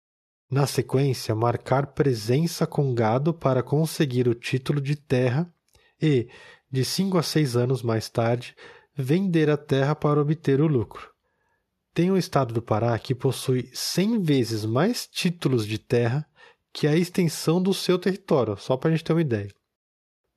Na 0.49 0.65
sequência, 0.65 1.35
marcar 1.35 1.87
presença 1.87 2.65
com 2.65 2.93
gado 2.93 3.33
para 3.33 3.61
conseguir 3.61 4.27
o 4.27 4.35
título 4.35 4.79
de 4.79 4.95
terra 4.95 5.51
e, 6.01 6.29
de 6.71 6.85
cinco 6.85 7.17
a 7.17 7.23
seis 7.23 7.57
anos 7.57 7.83
mais 7.83 8.07
tarde, 8.07 8.55
vender 8.95 9.49
a 9.49 9.57
terra 9.57 9.95
para 9.95 10.21
obter 10.21 10.61
o 10.61 10.67
lucro. 10.67 11.09
Tem 11.93 12.09
o 12.09 12.17
estado 12.17 12.53
do 12.53 12.61
Pará 12.61 12.97
que 12.97 13.13
possui 13.13 13.69
cem 13.73 14.21
vezes 14.21 14.63
mais 14.63 15.05
títulos 15.05 15.67
de 15.67 15.77
terra 15.77 16.25
que 16.73 16.87
é 16.87 16.89
a 16.89 16.97
extensão 16.97 17.61
do 17.61 17.73
seu 17.73 17.99
território, 17.99 18.57
só 18.57 18.75
para 18.75 18.89
a 18.89 18.91
gente 18.91 19.03
ter 19.03 19.13
uma 19.13 19.21
ideia. 19.21 19.53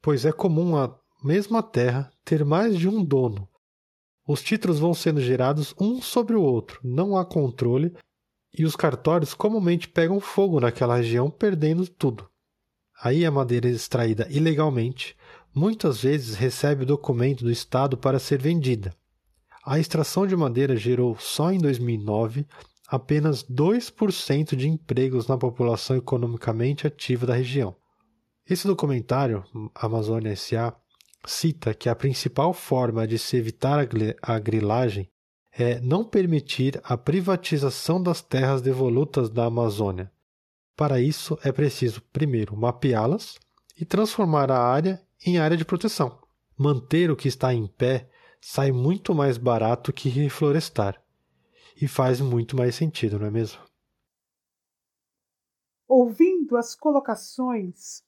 Pois 0.03 0.27
é 0.27 0.31
comum 0.31 0.77
a 0.77 0.95
mesma 1.25 1.63
terra 1.63 2.13
ter 2.25 2.45
mais 2.45 2.79
de 2.79 2.87
um 2.87 3.03
dono. 3.03 3.49
Os 4.29 4.43
títulos 4.43 4.79
vão 4.79 4.93
sendo 4.93 5.21
gerados 5.21 5.75
um 5.81 6.03
sobre 6.03 6.37
o 6.37 6.43
outro, 6.43 6.79
não 6.85 7.17
há 7.17 7.25
controle, 7.25 7.97
e 8.53 8.65
os 8.65 8.77
cartórios 8.77 9.35
comumente 9.35 9.89
pegam 9.89 10.21
fogo 10.21 10.61
naquela 10.61 10.97
região, 10.97 11.31
perdendo 11.31 11.89
tudo. 11.89 12.29
Aí 13.03 13.25
a 13.25 13.31
madeira 13.31 13.69
extraída 13.69 14.27
ilegalmente 14.31 15.17
muitas 15.55 16.03
vezes 16.03 16.35
recebe 16.35 16.83
o 16.83 16.87
documento 16.87 17.45
do 17.45 17.51
Estado 17.51 17.97
para 17.97 18.19
ser 18.19 18.41
vendida. 18.41 18.95
A 19.65 19.79
extração 19.79 20.27
de 20.27 20.37
madeira 20.37 20.77
gerou 20.77 21.17
só 21.19 21.51
em 21.51 21.59
2009 21.59 22.47
apenas 22.87 23.43
2% 23.43 24.55
de 24.55 24.69
empregos 24.69 25.27
na 25.27 25.37
população 25.37 25.97
economicamente 25.97 26.87
ativa 26.87 27.27
da 27.27 27.35
região. 27.35 27.75
Esse 28.49 28.67
documentário, 28.67 29.45
Amazônia 29.75 30.33
S.A., 30.33 30.75
cita 31.27 31.75
que 31.75 31.89
a 31.89 31.97
principal 31.97 32.55
forma 32.55 33.07
de 33.07 33.19
se 33.19 33.37
evitar 33.37 33.89
a 34.23 34.39
grilagem 34.39 35.11
é 35.53 35.81
não 35.81 36.05
permitir 36.05 36.81
a 36.85 36.97
privatização 36.97 38.01
das 38.01 38.23
terras 38.23 38.63
devolutas 38.63 39.29
da 39.29 39.47
Amazônia. 39.47 40.13
Para 40.77 41.01
isso, 41.01 41.37
é 41.43 41.51
preciso, 41.51 42.03
primeiro, 42.13 42.57
mapeá-las 42.57 43.39
e 43.77 43.85
transformar 43.85 44.53
a 44.53 44.59
área 44.59 45.03
em 45.25 45.39
área 45.39 45.57
de 45.57 45.65
proteção. 45.65 46.19
Manter 46.57 47.11
o 47.11 47.17
que 47.17 47.27
está 47.27 47.53
em 47.53 47.67
pé 47.67 48.09
sai 48.41 48.71
muito 48.71 49.15
mais 49.15 49.39
barato 49.39 49.93
que 49.93 50.09
reflorestar 50.09 51.03
e 51.81 51.87
faz 51.87 52.21
muito 52.21 52.57
mais 52.57 52.75
sentido, 52.75 53.19
não 53.19 53.27
é 53.27 53.31
mesmo? 53.31 53.61
Ouvindo 55.87 56.57
as 56.57 56.75
colocações 56.75 58.03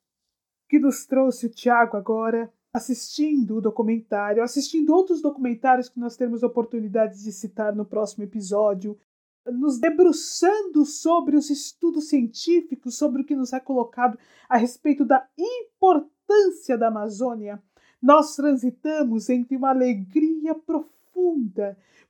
que 0.69 0.79
nos 0.79 1.07
trouxe 1.07 1.47
o 1.47 1.51
Tiago 1.51 1.97
agora, 1.97 2.53
assistindo 2.73 3.57
o 3.57 3.61
documentário, 3.61 4.43
assistindo 4.43 4.95
outros 4.95 5.23
documentários 5.23 5.89
que 5.89 6.01
nós 6.01 6.17
teremos 6.17 6.43
oportunidade 6.43 7.23
de 7.23 7.33
citar 7.33 7.75
no 7.75 7.85
próximo 7.85 8.25
episódio, 8.25 8.99
nos 9.47 9.79
debruçando 9.79 10.85
sobre 10.85 11.37
os 11.37 11.49
estudos 11.49 12.09
científicos, 12.09 12.97
sobre 12.97 13.23
o 13.23 13.25
que 13.25 13.37
nos 13.37 13.53
é 13.53 13.61
colocado 13.61 14.19
a 14.49 14.57
respeito 14.57 15.05
da 15.05 15.27
importância 15.39 16.77
da 16.77 16.89
Amazônia, 16.89 17.63
nós 18.01 18.37
transitamos 18.37 19.29
entre 19.29 19.57
uma 19.57 19.71
alegria 19.71 20.55
profunda 20.55 20.98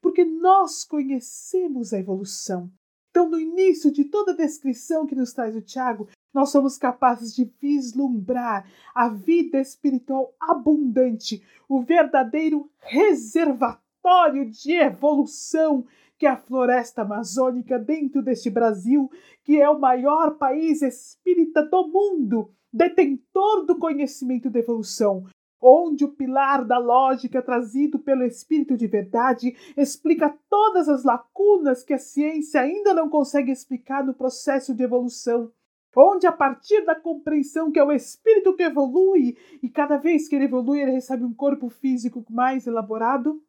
porque 0.01 0.25
nós 0.25 0.85
conhecemos 0.85 1.93
a 1.93 1.99
evolução. 1.99 2.71
Então, 3.11 3.29
no 3.29 3.41
início 3.41 3.91
de 3.91 4.05
toda 4.05 4.33
a 4.33 4.37
descrição 4.37 5.07
que 5.07 5.15
nos 5.15 5.33
traz 5.33 5.57
o 5.57 5.63
Tiago, 5.63 6.09
nós 6.33 6.51
somos 6.51 6.77
capazes 6.79 7.35
de 7.35 7.45
vislumbrar 7.61 8.71
a 8.95 9.09
vida 9.09 9.59
espiritual 9.59 10.35
abundante, 10.39 11.43
o 11.69 11.81
verdadeiro 11.81 12.71
reservatório 12.79 14.49
de 14.49 14.73
evolução 14.73 15.85
que 16.19 16.27
é 16.27 16.31
a 16.31 16.37
floresta 16.37 17.03
amazônica 17.03 17.79
dentro 17.79 18.21
deste 18.21 18.51
Brasil, 18.51 19.09
que 19.45 19.61
é 19.61 19.71
o 19.71 19.79
maior 19.79 20.37
país 20.37 20.83
espírita 20.83 21.63
do 21.63 21.87
mundo, 21.87 22.51
detentor 22.73 23.65
do 23.65 23.79
conhecimento 23.79 24.51
da 24.51 24.59
evolução, 24.59 25.25
onde 25.61 26.05
o 26.05 26.13
pilar 26.13 26.65
da 26.65 26.79
lógica 26.79 27.43
trazido 27.43 27.99
pelo 27.99 28.25
Espírito 28.25 28.77
de 28.77 28.87
Verdade 28.87 29.57
explica 29.77 30.37
todas 30.49 30.89
as 30.89 31.05
lacunas 31.05 31.83
que 31.83 31.95
a 31.95 31.99
ciência 31.99 32.61
ainda 32.61 32.95
não 32.95 33.09
consegue 33.09 33.51
explicar 33.51 34.05
no 34.05 34.15
processo 34.15 34.75
de 34.75 34.83
evolução. 34.83 35.51
Onde, 35.97 36.29
a 36.29 36.33
partir 36.33 36.85
da 36.85 36.95
compreensão 36.95 37.73
que 37.73 37.79
é 37.79 37.83
o 37.83 37.91
espírito 37.91 38.55
que 38.55 38.63
evolui, 38.63 39.37
e 39.61 39.69
cada 39.69 39.97
vez 39.97 40.29
que 40.29 40.37
ele 40.37 40.45
evolui, 40.45 40.81
ele 40.81 40.93
recebe 40.93 41.25
um 41.25 41.35
corpo 41.35 41.69
físico 41.69 42.25
mais 42.31 42.69
elaborado, 42.69 43.43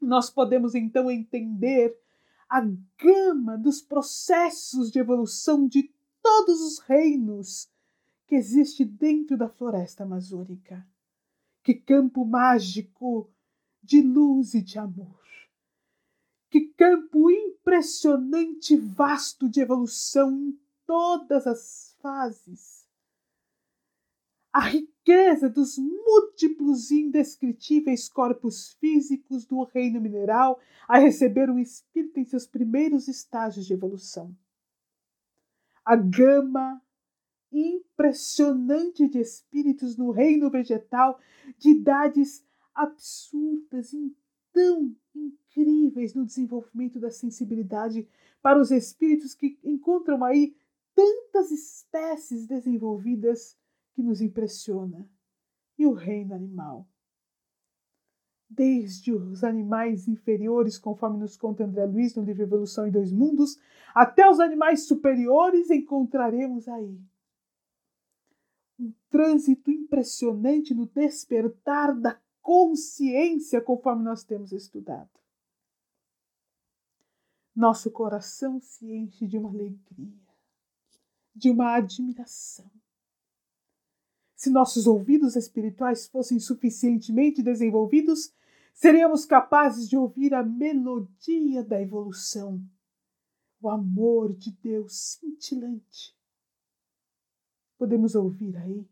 nós 0.00 0.30
podemos 0.30 0.74
então 0.74 1.10
entender 1.10 1.96
a 2.48 2.60
gama 2.96 3.58
dos 3.58 3.80
processos 3.80 4.90
de 4.90 5.00
evolução 5.00 5.66
de 5.66 5.90
todos 6.22 6.60
os 6.60 6.78
reinos 6.78 7.68
que 8.26 8.36
existe 8.36 8.84
dentro 8.84 9.36
da 9.36 9.48
floresta 9.48 10.04
amazônica. 10.04 10.86
Que 11.62 11.74
campo 11.74 12.24
mágico 12.24 13.30
de 13.82 14.00
luz 14.00 14.54
e 14.54 14.62
de 14.62 14.78
amor! 14.78 15.20
Que 16.50 16.68
campo 16.76 17.30
impressionante 17.30 18.74
e 18.74 18.76
vasto 18.76 19.48
de 19.48 19.60
evolução 19.60 20.32
em 20.32 20.58
todas 20.86 21.46
as 21.46 21.96
fases! 22.00 22.88
A 24.52 24.60
riqueza 24.60 25.48
dos 25.48 25.78
múltiplos 25.78 26.90
e 26.90 27.02
indescritíveis 27.02 28.08
corpos 28.08 28.72
físicos 28.80 29.44
do 29.44 29.62
reino 29.62 30.00
mineral 30.00 30.58
a 30.88 30.98
receber 30.98 31.48
o 31.48 31.58
espírito 31.58 32.18
em 32.18 32.24
seus 32.24 32.46
primeiros 32.46 33.06
estágios 33.06 33.66
de 33.66 33.74
evolução. 33.74 34.36
A 35.84 35.94
gama 35.94 36.82
impressionante 37.52 39.08
de 39.08 39.18
espíritos 39.18 39.96
no 39.96 40.10
reino 40.10 40.50
vegetal, 40.50 41.18
de 41.58 41.70
idades 41.70 42.44
absurdas 42.74 43.92
tão 44.52 44.94
incríveis 45.14 46.14
no 46.14 46.24
desenvolvimento 46.24 46.98
da 46.98 47.10
sensibilidade 47.10 48.08
para 48.42 48.60
os 48.60 48.70
espíritos 48.70 49.34
que 49.34 49.58
encontram 49.62 50.24
aí 50.24 50.54
tantas 50.94 51.50
espécies 51.50 52.46
desenvolvidas 52.46 53.56
que 53.92 54.02
nos 54.02 54.20
impressiona. 54.20 55.08
E 55.78 55.86
o 55.86 55.92
reino 55.92 56.34
animal. 56.34 56.86
Desde 58.48 59.12
os 59.12 59.42
animais 59.42 60.08
inferiores, 60.08 60.76
conforme 60.76 61.18
nos 61.18 61.36
conta 61.36 61.64
André 61.64 61.86
Luiz 61.86 62.14
no 62.14 62.22
livro 62.22 62.42
Evolução 62.42 62.86
em 62.86 62.90
Dois 62.90 63.12
Mundos, 63.12 63.58
até 63.94 64.28
os 64.28 64.40
animais 64.40 64.86
superiores 64.86 65.70
encontraremos 65.70 66.68
aí 66.68 67.00
um 68.80 68.94
trânsito 69.10 69.70
impressionante 69.70 70.72
no 70.72 70.86
despertar 70.86 71.94
da 71.94 72.18
consciência, 72.40 73.60
conforme 73.60 74.02
nós 74.02 74.24
temos 74.24 74.52
estudado. 74.52 75.10
Nosso 77.54 77.90
coração 77.90 78.58
se 78.60 78.90
enche 78.90 79.26
de 79.26 79.36
uma 79.36 79.50
alegria, 79.50 80.18
de 81.34 81.50
uma 81.50 81.74
admiração. 81.74 82.70
Se 84.34 84.48
nossos 84.48 84.86
ouvidos 84.86 85.36
espirituais 85.36 86.06
fossem 86.08 86.40
suficientemente 86.40 87.42
desenvolvidos, 87.42 88.32
seríamos 88.72 89.26
capazes 89.26 89.86
de 89.86 89.98
ouvir 89.98 90.32
a 90.32 90.42
melodia 90.42 91.62
da 91.62 91.82
evolução, 91.82 92.64
o 93.60 93.68
amor 93.68 94.32
de 94.34 94.52
Deus 94.52 95.18
cintilante 95.20 96.18
Podemos 97.80 98.14
ouvir 98.14 98.58
aí 98.58 98.86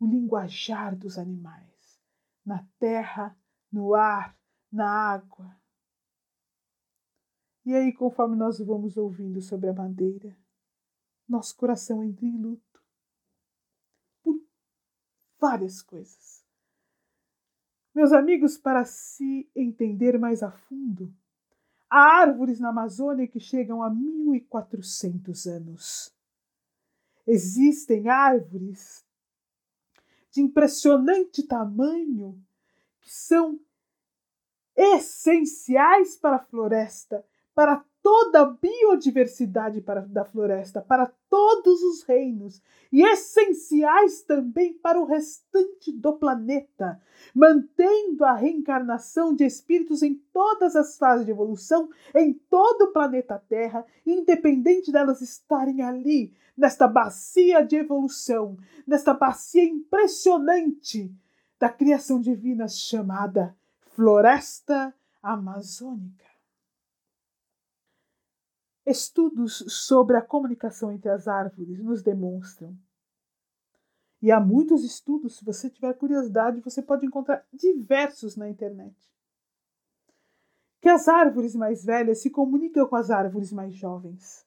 o 0.00 0.06
linguajar 0.06 0.96
dos 0.96 1.18
animais, 1.18 2.00
na 2.42 2.66
terra, 2.78 3.38
no 3.70 3.94
ar, 3.94 4.34
na 4.72 4.88
água. 4.88 5.54
E 7.66 7.74
aí, 7.74 7.92
conforme 7.92 8.34
nós 8.34 8.58
vamos 8.58 8.96
ouvindo 8.96 9.42
sobre 9.42 9.68
a 9.68 9.74
madeira, 9.74 10.34
nosso 11.28 11.54
coração 11.58 12.02
entra 12.02 12.24
em 12.24 12.40
luto 12.40 12.82
por 14.22 14.42
várias 15.38 15.82
coisas. 15.82 16.42
Meus 17.94 18.12
amigos, 18.12 18.56
para 18.56 18.86
se 18.86 19.46
entender 19.54 20.18
mais 20.18 20.42
a 20.42 20.50
fundo, 20.50 21.14
há 21.90 22.22
árvores 22.22 22.60
na 22.60 22.70
Amazônia 22.70 23.28
que 23.28 23.38
chegam 23.38 23.82
a 23.82 23.90
1400 23.90 25.46
anos. 25.46 26.15
Existem 27.26 28.08
árvores 28.08 29.04
de 30.30 30.40
impressionante 30.40 31.42
tamanho 31.42 32.40
que 33.00 33.12
são 33.12 33.58
essenciais 34.76 36.16
para 36.16 36.36
a 36.36 36.44
floresta, 36.44 37.24
para 37.54 37.84
toda 38.06 38.42
a 38.42 38.44
biodiversidade 38.44 39.80
para, 39.80 40.02
da 40.02 40.24
floresta, 40.24 40.80
para 40.80 41.12
todos 41.28 41.82
os 41.82 42.04
reinos, 42.04 42.62
e 42.92 43.02
essenciais 43.02 44.22
também 44.22 44.74
para 44.74 45.00
o 45.00 45.04
restante 45.04 45.90
do 45.90 46.12
planeta, 46.12 47.02
mantendo 47.34 48.24
a 48.24 48.32
reencarnação 48.32 49.34
de 49.34 49.44
espíritos 49.44 50.04
em 50.04 50.14
todas 50.32 50.76
as 50.76 50.96
fases 50.96 51.26
de 51.26 51.32
evolução, 51.32 51.90
em 52.14 52.32
todo 52.32 52.82
o 52.82 52.92
planeta 52.92 53.42
Terra, 53.48 53.84
independente 54.06 54.92
delas 54.92 55.20
estarem 55.20 55.82
ali, 55.82 56.32
nesta 56.56 56.86
bacia 56.86 57.60
de 57.62 57.74
evolução, 57.74 58.56
nesta 58.86 59.14
bacia 59.14 59.64
impressionante 59.64 61.12
da 61.58 61.68
criação 61.68 62.20
divina 62.20 62.68
chamada 62.68 63.56
Floresta 63.96 64.94
Amazônica. 65.20 66.35
Estudos 68.86 69.64
sobre 69.66 70.16
a 70.16 70.22
comunicação 70.22 70.92
entre 70.92 71.10
as 71.10 71.26
árvores 71.26 71.82
nos 71.82 72.04
demonstram. 72.04 72.78
E 74.22 74.30
há 74.30 74.38
muitos 74.38 74.84
estudos, 74.84 75.36
se 75.36 75.44
você 75.44 75.68
tiver 75.68 75.92
curiosidade, 75.94 76.60
você 76.60 76.80
pode 76.80 77.04
encontrar 77.04 77.44
diversos 77.52 78.36
na 78.36 78.48
internet. 78.48 78.96
Que 80.80 80.88
as 80.88 81.08
árvores 81.08 81.56
mais 81.56 81.84
velhas 81.84 82.22
se 82.22 82.30
comunicam 82.30 82.86
com 82.86 82.94
as 82.94 83.10
árvores 83.10 83.52
mais 83.52 83.74
jovens. 83.74 84.46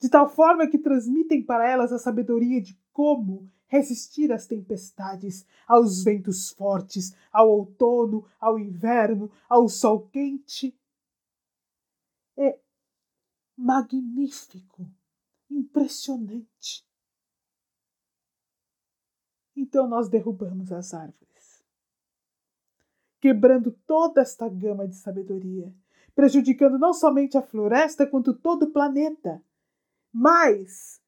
De 0.00 0.08
tal 0.08 0.28
forma 0.30 0.66
que 0.66 0.78
transmitem 0.78 1.44
para 1.44 1.68
elas 1.68 1.92
a 1.92 1.98
sabedoria 1.98 2.62
de 2.62 2.78
como 2.94 3.46
resistir 3.66 4.32
às 4.32 4.46
tempestades, 4.46 5.46
aos 5.66 6.02
ventos 6.02 6.50
fortes, 6.50 7.14
ao 7.30 7.50
outono, 7.50 8.24
ao 8.40 8.58
inverno, 8.58 9.30
ao 9.48 9.68
sol 9.68 10.08
quente 10.08 10.74
é 12.36 12.58
magnífico, 13.56 14.90
impressionante. 15.50 16.84
Então 19.56 19.88
nós 19.88 20.08
derrubamos 20.08 20.72
as 20.72 20.92
árvores, 20.92 21.64
quebrando 23.20 23.70
toda 23.86 24.20
esta 24.20 24.48
gama 24.48 24.86
de 24.88 24.96
sabedoria, 24.96 25.72
prejudicando 26.14 26.78
não 26.78 26.92
somente 26.92 27.36
a 27.38 27.42
floresta, 27.42 28.06
quanto 28.06 28.34
todo 28.34 28.64
o 28.64 28.70
planeta. 28.72 29.42
Mas 30.12 31.00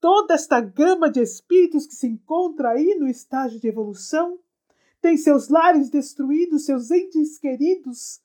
toda 0.00 0.34
esta 0.34 0.60
gama 0.60 1.10
de 1.10 1.20
espíritos 1.20 1.86
que 1.86 1.94
se 1.94 2.06
encontra 2.06 2.70
aí 2.70 2.96
no 2.96 3.08
estágio 3.08 3.60
de 3.60 3.68
evolução 3.68 4.38
tem 5.00 5.16
seus 5.16 5.48
lares 5.48 5.90
destruídos, 5.90 6.64
seus 6.64 6.90
entes 6.90 7.38
queridos 7.38 8.20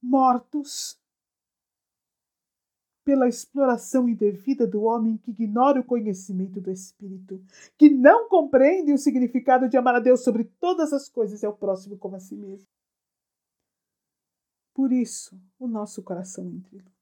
mortos, 0.00 0.98
pela 3.08 3.26
exploração 3.26 4.06
indevida 4.06 4.66
do 4.66 4.82
homem 4.82 5.16
que 5.16 5.30
ignora 5.30 5.80
o 5.80 5.84
conhecimento 5.84 6.60
do 6.60 6.70
Espírito, 6.70 7.42
que 7.78 7.88
não 7.88 8.28
compreende 8.28 8.92
o 8.92 8.98
significado 8.98 9.66
de 9.66 9.78
amar 9.78 9.94
a 9.94 9.98
Deus 9.98 10.22
sobre 10.22 10.44
todas 10.44 10.92
as 10.92 11.08
coisas 11.08 11.42
e 11.42 11.46
ao 11.46 11.56
próximo 11.56 11.96
como 11.96 12.16
a 12.16 12.20
si 12.20 12.36
mesmo. 12.36 12.68
Por 14.74 14.92
isso, 14.92 15.40
o 15.58 15.66
nosso 15.66 16.02
coração 16.02 16.44
entra 16.50 16.76
em 16.76 16.80
luto. 16.80 16.92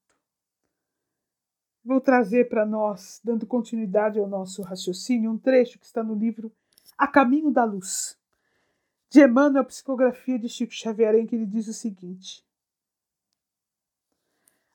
Vou 1.84 2.00
trazer 2.00 2.48
para 2.48 2.64
nós, 2.64 3.20
dando 3.24 3.44
continuidade 3.44 4.20
ao 4.20 4.28
nosso 4.28 4.62
raciocínio, 4.62 5.32
um 5.32 5.36
trecho 5.36 5.76
que 5.76 5.86
está 5.86 6.04
no 6.04 6.14
livro 6.14 6.52
A 6.96 7.08
Caminho 7.08 7.50
da 7.50 7.64
Luz, 7.64 8.16
de 9.10 9.24
Emmanuel, 9.24 9.64
Psicografia 9.64 10.38
de 10.38 10.48
Chico 10.48 10.72
Xavier, 10.72 11.16
em 11.16 11.26
que 11.26 11.34
ele 11.34 11.46
diz 11.46 11.66
o 11.66 11.72
seguinte: 11.72 12.45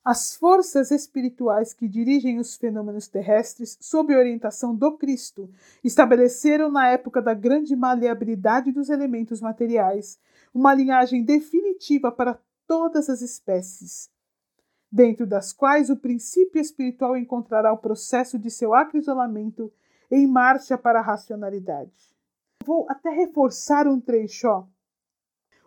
as 0.04 0.36
forças 0.36 0.90
espirituais 0.90 1.74
que 1.74 1.88
dirigem 1.88 2.40
os 2.40 2.56
fenômenos 2.56 3.08
terrestres, 3.08 3.78
sob 3.80 4.16
orientação 4.16 4.76
do 4.76 4.98
Cristo, 4.98 5.50
estabeleceram 5.84 6.72
na 6.72 6.88
época 6.88 7.22
da 7.22 7.36
grande 7.36 7.76
maleabilidade 7.76 8.72
dos 8.72 8.90
elementos 8.90 9.40
materiais 9.40 10.20
uma 10.54 10.74
linhagem 10.74 11.24
definitiva 11.24 12.12
para 12.12 12.40
todas 12.66 13.10
as 13.10 13.22
espécies, 13.22 14.10
dentro 14.92 15.28
das 15.28 15.54
quais 15.54 15.90
o 15.90 15.96
princípio 15.96 16.60
espiritual 16.60 17.16
encontrará 17.16 17.72
o 17.72 17.78
processo 17.78 18.40
de 18.40 18.50
seu 18.50 18.74
acrisolamento 18.74 19.72
em 20.10 20.26
marcha 20.26 20.78
para 20.78 21.00
a 21.00 21.04
racionalidade. 21.04 22.12
Vou 22.66 22.88
até 22.90 23.10
reforçar 23.10 23.88
um 23.88 24.00
trecho, 24.00 24.48
ó. 24.48 24.66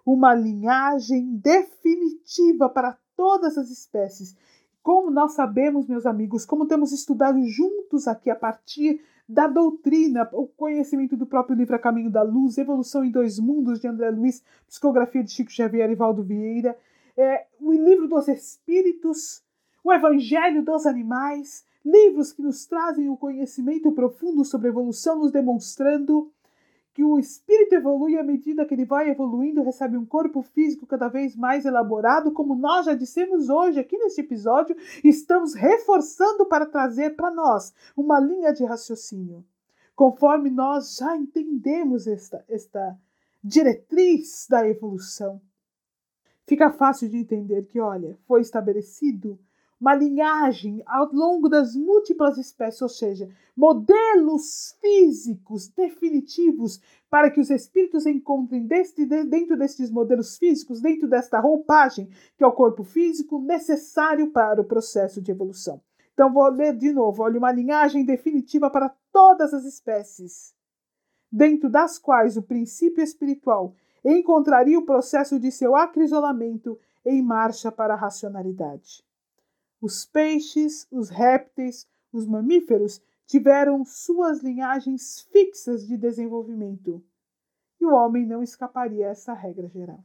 Uma 0.04 0.34
linhagem 0.34 1.36
definitiva 1.36 2.68
para 2.68 2.98
todas 3.16 3.56
as 3.58 3.70
espécies. 3.70 4.36
Como 4.82 5.10
nós 5.10 5.32
sabemos, 5.32 5.86
meus 5.86 6.04
amigos, 6.04 6.44
como 6.44 6.66
temos 6.66 6.92
estudado 6.92 7.42
juntos 7.46 8.06
aqui 8.06 8.30
a 8.30 8.36
partir 8.36 9.00
da 9.26 9.46
doutrina, 9.46 10.28
o 10.32 10.46
conhecimento 10.46 11.16
do 11.16 11.26
próprio 11.26 11.56
livro 11.56 11.74
A 11.74 11.78
Caminho 11.78 12.10
da 12.10 12.22
Luz, 12.22 12.58
Evolução 12.58 13.02
em 13.02 13.10
Dois 13.10 13.38
Mundos, 13.38 13.80
de 13.80 13.88
André 13.88 14.10
Luiz, 14.10 14.42
Psicografia 14.66 15.24
de 15.24 15.32
Chico 15.32 15.50
Xavier 15.50 15.90
e 15.90 15.94
Valdo 15.94 16.22
Vieira, 16.22 16.76
é, 17.16 17.46
o 17.60 17.72
livro 17.72 18.08
dos 18.08 18.28
Espíritos, 18.28 19.42
o 19.82 19.92
Evangelho 19.92 20.62
dos 20.62 20.84
Animais, 20.84 21.64
livros 21.84 22.32
que 22.32 22.42
nos 22.42 22.66
trazem 22.66 23.08
o 23.08 23.16
conhecimento 23.16 23.92
profundo 23.92 24.44
sobre 24.44 24.68
a 24.68 24.70
evolução, 24.70 25.18
nos 25.18 25.32
demonstrando 25.32 26.30
que 26.94 27.02
o 27.02 27.18
espírito 27.18 27.74
evolui 27.74 28.16
à 28.16 28.22
medida 28.22 28.64
que 28.64 28.72
ele 28.72 28.84
vai 28.84 29.10
evoluindo, 29.10 29.64
recebe 29.64 29.96
um 29.96 30.06
corpo 30.06 30.42
físico 30.42 30.86
cada 30.86 31.08
vez 31.08 31.34
mais 31.34 31.66
elaborado, 31.66 32.30
como 32.30 32.54
nós 32.54 32.86
já 32.86 32.94
dissemos 32.94 33.50
hoje 33.50 33.80
aqui 33.80 33.98
neste 33.98 34.20
episódio, 34.20 34.76
estamos 35.02 35.54
reforçando 35.54 36.46
para 36.46 36.64
trazer 36.64 37.16
para 37.16 37.32
nós 37.32 37.74
uma 37.96 38.20
linha 38.20 38.52
de 38.52 38.64
raciocínio. 38.64 39.44
Conforme 39.96 40.50
nós 40.50 40.96
já 40.96 41.16
entendemos 41.16 42.06
esta, 42.06 42.44
esta 42.48 42.96
diretriz 43.42 44.46
da 44.48 44.66
evolução, 44.68 45.40
fica 46.46 46.70
fácil 46.70 47.08
de 47.08 47.16
entender 47.16 47.64
que, 47.66 47.80
olha, 47.80 48.16
foi 48.24 48.40
estabelecido 48.40 49.36
uma 49.80 49.94
linhagem 49.94 50.82
ao 50.86 51.12
longo 51.12 51.48
das 51.48 51.74
múltiplas 51.74 52.38
espécies, 52.38 52.82
ou 52.82 52.88
seja, 52.88 53.28
modelos 53.56 54.76
físicos 54.80 55.68
definitivos 55.68 56.80
para 57.10 57.30
que 57.30 57.40
os 57.40 57.50
espíritos 57.50 58.06
encontrem 58.06 58.66
deste, 58.66 59.04
dentro 59.04 59.56
destes 59.56 59.90
modelos 59.90 60.36
físicos, 60.36 60.80
dentro 60.80 61.08
desta 61.08 61.38
roupagem, 61.38 62.08
que 62.36 62.44
é 62.44 62.46
o 62.46 62.52
corpo 62.52 62.82
físico, 62.82 63.40
necessário 63.40 64.30
para 64.30 64.60
o 64.60 64.64
processo 64.64 65.20
de 65.20 65.30
evolução. 65.30 65.80
Então, 66.12 66.32
vou 66.32 66.48
ler 66.48 66.76
de 66.76 66.92
novo: 66.92 67.22
olha, 67.22 67.38
uma 67.38 67.52
linhagem 67.52 68.04
definitiva 68.04 68.70
para 68.70 68.94
todas 69.12 69.52
as 69.52 69.64
espécies, 69.64 70.54
dentro 71.30 71.68
das 71.68 71.98
quais 71.98 72.36
o 72.36 72.42
princípio 72.42 73.02
espiritual 73.02 73.74
encontraria 74.04 74.78
o 74.78 74.84
processo 74.84 75.38
de 75.38 75.50
seu 75.50 75.74
acrisolamento 75.74 76.78
em 77.04 77.22
marcha 77.22 77.70
para 77.72 77.94
a 77.94 77.96
racionalidade. 77.96 79.04
Os 79.84 80.06
peixes, 80.06 80.88
os 80.90 81.10
répteis, 81.10 81.86
os 82.10 82.26
mamíferos 82.26 83.02
tiveram 83.26 83.84
suas 83.84 84.42
linhagens 84.42 85.20
fixas 85.30 85.86
de 85.86 85.98
desenvolvimento. 85.98 87.04
E 87.78 87.84
o 87.84 87.92
homem 87.92 88.24
não 88.24 88.42
escaparia 88.42 89.08
a 89.08 89.10
essa 89.10 89.34
regra 89.34 89.68
geral. 89.68 90.02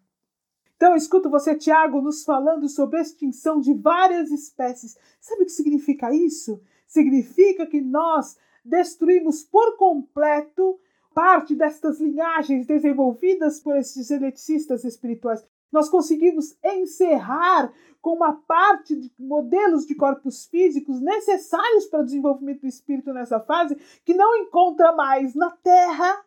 Então, 0.75 0.97
escuto 0.97 1.29
você, 1.29 1.55
Tiago, 1.55 2.01
nos 2.01 2.25
falando 2.25 2.67
sobre 2.67 2.99
a 2.99 3.01
extinção 3.01 3.61
de 3.61 3.73
várias 3.73 4.31
espécies. 4.31 4.97
Sabe 5.21 5.43
o 5.43 5.45
que 5.45 5.51
significa 5.53 6.13
isso? 6.13 6.61
Significa 6.85 7.65
que 7.65 7.79
nós 7.79 8.37
destruímos 8.65 9.43
por 9.43 9.77
completo 9.77 10.77
parte 11.13 11.55
destas 11.55 12.01
linhagens 12.01 12.67
desenvolvidas 12.67 13.61
por 13.61 13.77
esses 13.77 14.11
eleticistas 14.11 14.83
espirituais 14.83 15.41
nós 15.71 15.89
conseguimos 15.89 16.57
encerrar 16.63 17.71
com 18.01 18.13
uma 18.13 18.33
parte 18.33 18.95
de 18.95 19.11
modelos 19.19 19.85
de 19.85 19.95
corpos 19.95 20.45
físicos 20.45 21.01
necessários 21.01 21.85
para 21.85 22.01
o 22.01 22.05
desenvolvimento 22.05 22.61
do 22.61 22.67
espírito 22.67 23.13
nessa 23.13 23.39
fase, 23.39 23.75
que 24.05 24.13
não 24.13 24.35
encontra 24.37 24.91
mais 24.93 25.35
na 25.35 25.51
Terra 25.51 26.23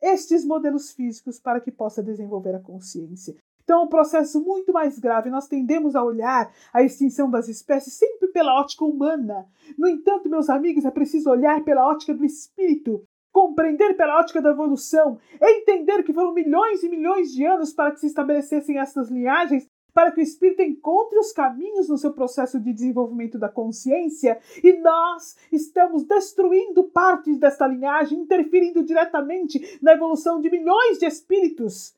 estes 0.00 0.44
modelos 0.44 0.92
físicos 0.92 1.38
para 1.38 1.60
que 1.60 1.72
possa 1.72 2.02
desenvolver 2.02 2.54
a 2.54 2.60
consciência. 2.60 3.36
Então, 3.68 3.80
é 3.80 3.84
um 3.84 3.88
processo 3.88 4.42
muito 4.42 4.72
mais 4.72 4.98
grave. 4.98 5.28
Nós 5.28 5.46
tendemos 5.46 5.94
a 5.94 6.02
olhar 6.02 6.50
a 6.72 6.82
extinção 6.82 7.30
das 7.30 7.48
espécies 7.48 7.92
sempre 7.92 8.28
pela 8.28 8.58
ótica 8.58 8.82
humana. 8.82 9.46
No 9.76 9.86
entanto, 9.86 10.30
meus 10.30 10.48
amigos, 10.48 10.86
é 10.86 10.90
preciso 10.90 11.28
olhar 11.28 11.62
pela 11.64 11.86
ótica 11.86 12.14
do 12.14 12.24
espírito, 12.24 13.06
compreender 13.38 13.96
pela 13.96 14.18
ótica 14.18 14.42
da 14.42 14.50
evolução, 14.50 15.16
entender 15.40 16.02
que 16.02 16.12
foram 16.12 16.34
milhões 16.34 16.82
e 16.82 16.88
milhões 16.88 17.32
de 17.32 17.44
anos 17.44 17.72
para 17.72 17.92
que 17.92 18.00
se 18.00 18.06
estabelecessem 18.08 18.80
essas 18.80 19.08
linhagens, 19.08 19.68
para 19.94 20.10
que 20.10 20.20
o 20.20 20.22
espírito 20.22 20.62
encontre 20.62 21.16
os 21.20 21.32
caminhos 21.32 21.88
no 21.88 21.96
seu 21.96 22.12
processo 22.12 22.58
de 22.58 22.72
desenvolvimento 22.72 23.38
da 23.38 23.48
consciência, 23.48 24.40
e 24.62 24.72
nós 24.80 25.36
estamos 25.52 26.02
destruindo 26.02 26.82
partes 26.82 27.38
desta 27.38 27.66
linhagem, 27.66 28.18
interferindo 28.18 28.82
diretamente 28.82 29.78
na 29.80 29.92
evolução 29.92 30.40
de 30.40 30.50
milhões 30.50 30.98
de 30.98 31.06
espíritos 31.06 31.96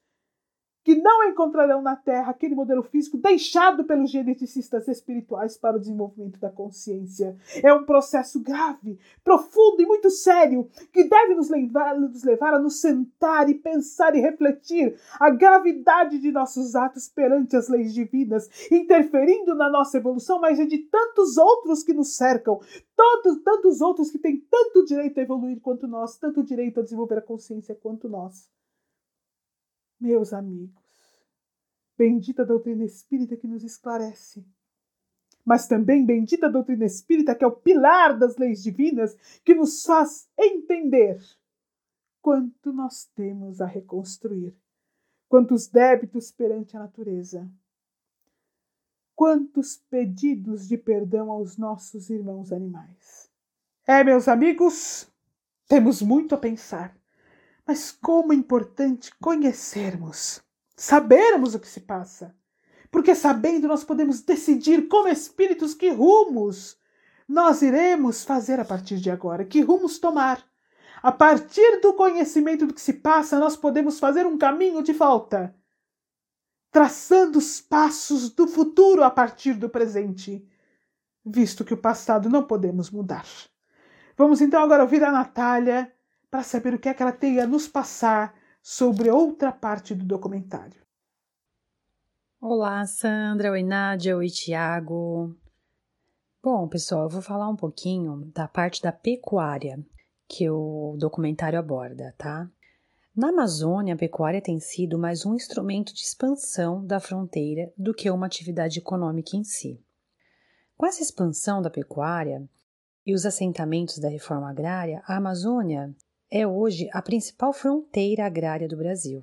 que 0.83 0.95
não 0.95 1.25
encontrarão 1.29 1.83
na 1.83 1.97
Terra 1.97 2.31
aquele 2.31 2.55
modelo 2.55 2.83
físico 2.83 3.19
deixado 3.19 3.85
pelos 3.85 4.11
geneticistas 4.11 4.89
espirituais 4.89 5.57
para 5.57 5.77
o 5.77 5.81
desenvolvimento 5.81 6.41
da 6.41 6.51
consciência. 6.51 7.37
É 7.63 7.73
um 7.73 7.85
processo 7.85 8.41
grave, 8.41 8.99
profundo 9.23 9.83
e 9.83 9.87
muito 9.87 10.11
sério 10.11 10.69
que 10.93 11.05
deve 11.05 11.35
nos 11.35 11.51
levar, 11.51 11.99
nos 11.99 12.25
levar 12.25 12.55
a 12.55 12.59
nos 12.59 12.81
sentar 12.81 13.49
e 13.49 13.55
pensar 13.55 14.15
e 14.15 14.21
refletir 14.21 14.99
a 15.19 15.31
gravidade 15.31 16.19
de 16.19 16.31
nossos 16.31 16.75
atos 16.75 17.09
perante 17.09 17.57
as 17.57 17.69
leis 17.69 17.93
divinas, 17.93 18.49
interferindo 18.71 19.55
na 19.55 19.69
nossa 19.69 19.99
evolução, 19.99 20.41
mas 20.41 20.59
é 20.59 20.65
de 20.65 20.79
tantos 20.79 21.37
outros 21.37 21.83
que 21.83 21.93
nos 21.93 22.17
cercam, 22.17 22.61
todos, 22.97 23.43
tantos 23.43 23.81
outros 23.81 24.11
que 24.11 24.19
têm 24.19 24.39
tanto 24.51 24.85
direito 24.85 25.19
a 25.19 25.23
evoluir 25.23 25.61
quanto 25.61 25.87
nós, 25.87 26.19
tanto 26.19 26.43
direito 26.43 26.81
a 26.81 26.83
desenvolver 26.83 27.19
a 27.19 27.23
consciência 27.23 27.75
quanto 27.75 28.09
nós. 28.09 28.49
Meus 30.01 30.33
amigos, 30.33 30.83
bendita 31.97 32.45
doutrina 32.45 32.85
espírita 32.85 33.37
que 33.37 33.47
nos 33.47 33.63
esclarece. 33.63 34.45
mas 35.45 35.67
também 35.67 36.05
bendita 36.05 36.49
doutrina 36.51 36.85
espírita, 36.85 37.35
que 37.35 37.43
é 37.43 37.47
o 37.47 37.51
pilar 37.51 38.17
das 38.17 38.37
leis 38.37 38.63
divinas, 38.63 39.17
que 39.45 39.55
nos 39.55 39.83
faz 39.85 40.29
entender 40.39 41.19
quanto 42.21 42.73
nós 42.73 43.07
temos 43.15 43.61
a 43.61 43.67
reconstruir, 43.67 44.55
quantos 45.29 45.67
débitos 45.67 46.31
perante 46.31 46.77
a 46.77 46.81
natureza, 46.81 47.51
quantos 49.17 49.77
pedidos 49.77 50.69
de 50.69 50.77
perdão 50.77 51.31
aos 51.31 51.57
nossos 51.57 52.11
irmãos 52.11 52.53
animais. 52.53 53.31
É, 53.87 54.05
meus 54.05 54.29
amigos, 54.29 55.11
temos 55.67 56.03
muito 56.03 56.35
a 56.35 56.39
pensar, 56.39 56.97
mas 57.71 57.93
como 57.93 58.33
é 58.33 58.37
importante 58.37 59.13
conhecermos, 59.21 60.43
sabermos 60.75 61.55
o 61.55 61.61
que 61.61 61.69
se 61.69 61.83
passa, 61.83 62.35
porque 62.91 63.15
sabendo 63.15 63.69
nós 63.69 63.85
podemos 63.85 64.23
decidir 64.23 64.89
como 64.89 65.07
espíritos 65.07 65.73
que 65.73 65.89
rumos 65.89 66.77
nós 67.29 67.63
iremos 67.63 68.25
fazer 68.25 68.59
a 68.59 68.65
partir 68.65 68.97
de 68.97 69.09
agora, 69.09 69.45
que 69.45 69.61
rumos 69.61 70.01
tomar. 70.01 70.45
A 71.01 71.13
partir 71.13 71.81
do 71.81 71.95
conhecimento 71.95 72.67
do 72.67 72.75
que 72.75 72.81
se 72.81 72.95
passa, 72.95 73.39
nós 73.39 73.57
podemos 73.57 74.01
fazer 74.01 74.27
um 74.27 74.37
caminho 74.37 74.83
de 74.83 74.93
volta, 74.93 75.55
traçando 76.73 77.39
os 77.39 77.61
passos 77.61 78.31
do 78.31 78.49
futuro 78.49 79.05
a 79.05 79.11
partir 79.13 79.55
do 79.55 79.71
presente, 79.71 80.45
visto 81.25 81.65
que 81.65 81.75
o 81.75 81.81
passado 81.81 82.29
não 82.29 82.43
podemos 82.43 82.91
mudar. 82.91 83.27
Vamos 84.17 84.41
então 84.41 84.61
agora 84.61 84.83
ouvir 84.83 85.05
a 85.05 85.13
Natália 85.13 85.95
para 86.31 86.45
saber 86.45 86.75
o 86.75 86.79
que 86.79 86.89
é 86.89 86.95
que 86.95 87.03
ela 87.03 87.13
tem 87.13 87.41
a 87.41 87.47
nos 87.47 87.67
passar 87.67 88.35
sobre 88.63 89.11
outra 89.11 89.51
parte 89.51 89.95
do 89.95 90.05
documentário. 90.05 90.81
Olá, 92.41 92.87
Sandra, 92.87 93.51
oi 93.51 93.63
Nádia, 93.63 94.17
oi 94.17 94.29
Tiago. 94.29 95.35
Bom, 96.43 96.69
pessoal, 96.69 97.03
eu 97.03 97.09
vou 97.09 97.21
falar 97.21 97.49
um 97.49 97.57
pouquinho 97.57 98.31
da 98.33 98.47
parte 98.47 98.81
da 98.81 98.93
pecuária, 98.93 99.85
que 100.29 100.49
o 100.49 100.97
documentário 100.99 101.59
aborda, 101.59 102.15
tá? 102.17 102.49
Na 103.15 103.29
Amazônia, 103.31 103.95
a 103.95 103.99
pecuária 103.99 104.41
tem 104.41 104.61
sido 104.61 104.99
mais 104.99 105.27
um 105.27 105.35
instrumento 105.35 105.93
de 105.93 106.01
expansão 106.01 106.87
da 106.87 107.01
fronteira 107.01 107.73
do 107.77 107.93
que 107.93 108.09
uma 108.09 108.27
atividade 108.27 108.79
econômica 108.79 109.37
em 109.37 109.43
si. 109.43 109.85
Com 110.77 110.87
essa 110.87 111.03
expansão 111.03 111.61
da 111.61 111.69
pecuária 111.69 112.49
e 113.05 113.13
os 113.13 113.27
assentamentos 113.27 113.99
da 113.99 114.09
reforma 114.09 114.49
agrária, 114.49 115.03
a 115.07 115.17
Amazônia 115.17 115.95
é 116.31 116.47
hoje 116.47 116.89
a 116.93 117.03
principal 117.03 117.53
fronteira 117.53 118.25
agrária 118.27 118.69
do 118.69 118.77
Brasil. 118.77 119.23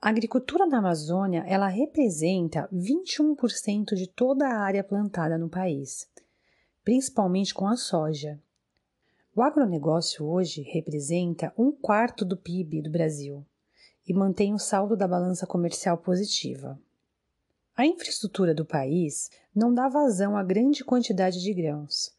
A 0.00 0.08
agricultura 0.08 0.66
na 0.66 0.78
Amazônia, 0.78 1.44
ela 1.46 1.68
representa 1.68 2.68
21% 2.72 3.94
de 3.94 4.06
toda 4.06 4.46
a 4.46 4.60
área 4.60 4.84
plantada 4.84 5.36
no 5.36 5.48
país, 5.48 6.08
principalmente 6.84 7.52
com 7.52 7.66
a 7.66 7.76
soja, 7.76 8.40
o 9.32 9.42
agronegócio 9.42 10.26
hoje 10.26 10.60
representa 10.60 11.52
um 11.56 11.70
quarto 11.70 12.24
do 12.24 12.36
PIB 12.36 12.82
do 12.82 12.90
Brasil 12.90 13.46
e 14.06 14.12
mantém 14.12 14.52
o 14.52 14.58
saldo 14.58 14.96
da 14.96 15.06
balança 15.06 15.46
comercial 15.46 15.96
positiva. 15.96 16.78
A 17.76 17.86
infraestrutura 17.86 18.52
do 18.52 18.64
país 18.64 19.30
não 19.54 19.72
dá 19.72 19.88
vazão 19.88 20.36
à 20.36 20.42
grande 20.42 20.84
quantidade 20.84 21.40
de 21.40 21.54
grãos. 21.54 22.12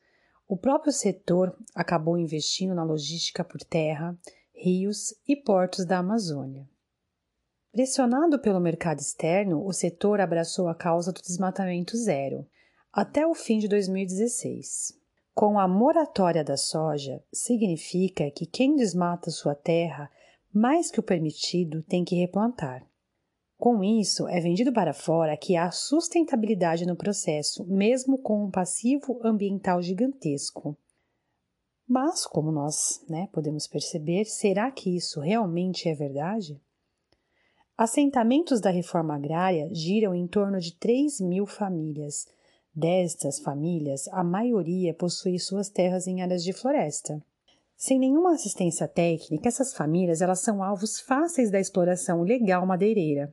O 0.52 0.58
próprio 0.58 0.92
setor 0.92 1.58
acabou 1.74 2.18
investindo 2.18 2.76
na 2.76 2.84
logística 2.84 3.42
por 3.42 3.62
terra, 3.64 4.20
rios 4.54 5.16
e 5.26 5.34
portos 5.34 5.86
da 5.86 6.00
Amazônia. 6.00 6.68
Pressionado 7.72 8.38
pelo 8.38 8.60
mercado 8.60 9.00
externo, 9.00 9.66
o 9.66 9.72
setor 9.72 10.20
abraçou 10.20 10.68
a 10.68 10.76
causa 10.76 11.14
do 11.14 11.22
desmatamento 11.22 11.96
zero 11.96 12.46
até 12.92 13.26
o 13.26 13.34
fim 13.34 13.60
de 13.60 13.70
2016. 13.70 14.92
Com 15.34 15.58
a 15.58 15.70
moratória 15.70 16.44
da 16.44 16.58
soja, 16.58 17.24
significa 17.32 18.30
que 18.30 18.46
quem 18.46 18.76
desmata 18.76 19.32
sua 19.32 19.56
terra 19.56 20.12
mais 20.54 20.92
que 20.92 21.00
o 21.00 21.04
permitido 21.04 21.82
tem 21.84 22.04
que 22.04 22.16
replantar. 22.16 22.86
Com 23.62 23.84
isso, 23.84 24.28
é 24.28 24.40
vendido 24.40 24.74
para 24.74 24.92
fora 24.92 25.38
que 25.38 25.56
há 25.56 25.70
sustentabilidade 25.70 26.84
no 26.84 26.96
processo, 26.96 27.64
mesmo 27.66 28.18
com 28.18 28.46
um 28.46 28.50
passivo 28.50 29.20
ambiental 29.24 29.84
gigantesco. 29.84 30.76
Mas, 31.88 32.26
como 32.26 32.52
nós 32.52 33.06
né, 33.08 33.30
podemos 33.32 33.68
perceber, 33.68 34.26
será 34.26 34.72
que 34.72 34.98
isso 34.98 35.20
realmente 35.20 35.88
é 35.88 35.94
verdade? 35.94 36.60
Assentamentos 37.78 38.60
da 38.60 38.72
reforma 38.72 39.14
agrária 39.16 39.70
giram 39.72 40.16
em 40.16 40.26
torno 40.26 40.60
de 40.60 40.74
3 40.78 41.22
mil 41.22 41.46
famílias 41.46 42.28
Destas 42.74 43.40
famílias, 43.40 44.08
a 44.08 44.24
maioria 44.24 44.92
possui 44.92 45.38
suas 45.38 45.70
terras 45.70 46.08
em 46.08 46.24
áreas 46.24 46.44
de 46.44 46.52
floresta. 46.52 47.24
Sem 47.78 48.00
nenhuma 48.00 48.34
assistência 48.34 48.88
técnica, 48.88 49.48
essas 49.48 49.72
famílias 49.72 50.20
elas 50.20 50.40
são 50.40 50.64
alvos 50.64 51.00
fáceis 51.00 51.52
da 51.52 51.60
exploração 51.60 52.24
legal 52.24 52.66
madeireira. 52.66 53.32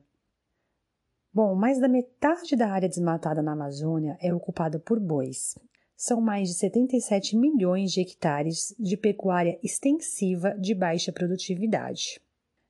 Bom, 1.33 1.55
mais 1.55 1.79
da 1.79 1.87
metade 1.87 2.55
da 2.55 2.69
área 2.69 2.89
desmatada 2.89 3.41
na 3.41 3.53
Amazônia 3.53 4.17
é 4.21 4.33
ocupada 4.33 4.79
por 4.79 4.99
bois. 4.99 5.57
São 5.95 6.19
mais 6.21 6.49
de 6.49 6.55
77 6.55 7.35
milhões 7.35 7.91
de 7.91 8.01
hectares 8.01 8.75
de 8.79 8.97
pecuária 8.97 9.59
extensiva 9.61 10.51
de 10.59 10.73
baixa 10.73 11.11
produtividade. 11.11 12.19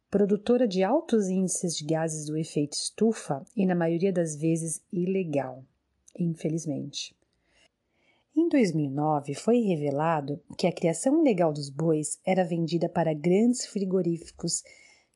Produtora 0.09 0.67
de 0.67 0.83
altos 0.83 1.27
índices 1.27 1.75
de 1.75 1.85
gases 1.85 2.25
do 2.25 2.35
efeito 2.35 2.73
estufa 2.73 3.43
e, 3.55 3.65
na 3.65 3.75
maioria 3.75 4.11
das 4.11 4.35
vezes, 4.35 4.81
ilegal 4.91 5.63
infelizmente. 6.17 7.15
Em 8.35 8.47
2009, 8.47 9.33
foi 9.33 9.59
revelado 9.59 10.39
que 10.57 10.67
a 10.67 10.71
criação 10.71 11.21
ilegal 11.21 11.51
dos 11.51 11.69
bois 11.69 12.19
era 12.25 12.43
vendida 12.43 12.87
para 12.87 13.13
grandes 13.13 13.65
frigoríficos 13.65 14.63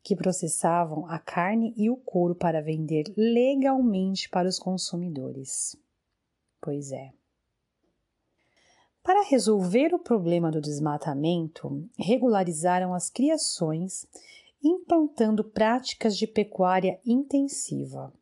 que 0.03 0.15
processavam 0.15 1.07
a 1.07 1.17
carne 1.17 1.73
e 1.77 1.89
o 1.89 1.95
couro 1.95 2.35
para 2.35 2.61
vender 2.61 3.05
legalmente 3.15 4.29
para 4.29 4.47
os 4.47 4.59
consumidores. 4.59 5.75
Pois 6.61 6.91
é. 6.91 7.11
Para 9.01 9.23
resolver 9.23 9.93
o 9.93 9.99
problema 9.99 10.51
do 10.51 10.61
desmatamento, 10.61 11.87
regularizaram 11.97 12.93
as 12.93 13.09
criações, 13.09 14.05
implantando 14.63 15.43
práticas 15.43 16.17
de 16.17 16.27
pecuária 16.27 16.99
intensiva 17.05 18.13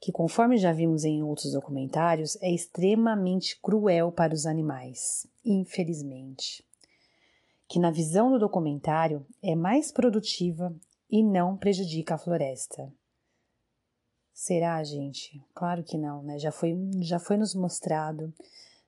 que, 0.00 0.12
conforme 0.12 0.56
já 0.56 0.72
vimos 0.72 1.04
em 1.04 1.22
outros 1.22 1.52
documentários, 1.52 2.36
é 2.40 2.52
extremamente 2.52 3.58
cruel 3.60 4.12
para 4.12 4.34
os 4.34 4.46
animais, 4.46 5.26
infelizmente. 5.44 6.64
Que, 7.68 7.78
na 7.78 7.90
visão 7.90 8.30
do 8.30 8.38
documentário, 8.38 9.26
é 9.42 9.54
mais 9.54 9.90
produtiva 9.90 10.74
e 11.10 11.22
não 11.22 11.56
prejudica 11.56 12.14
a 12.14 12.18
floresta. 12.18 12.92
Será, 14.32 14.82
gente? 14.84 15.42
Claro 15.54 15.82
que 15.82 15.98
não, 15.98 16.22
né? 16.22 16.38
Já 16.38 16.52
foi, 16.52 16.76
já 17.00 17.18
foi 17.18 17.36
nos 17.36 17.54
mostrado, 17.54 18.32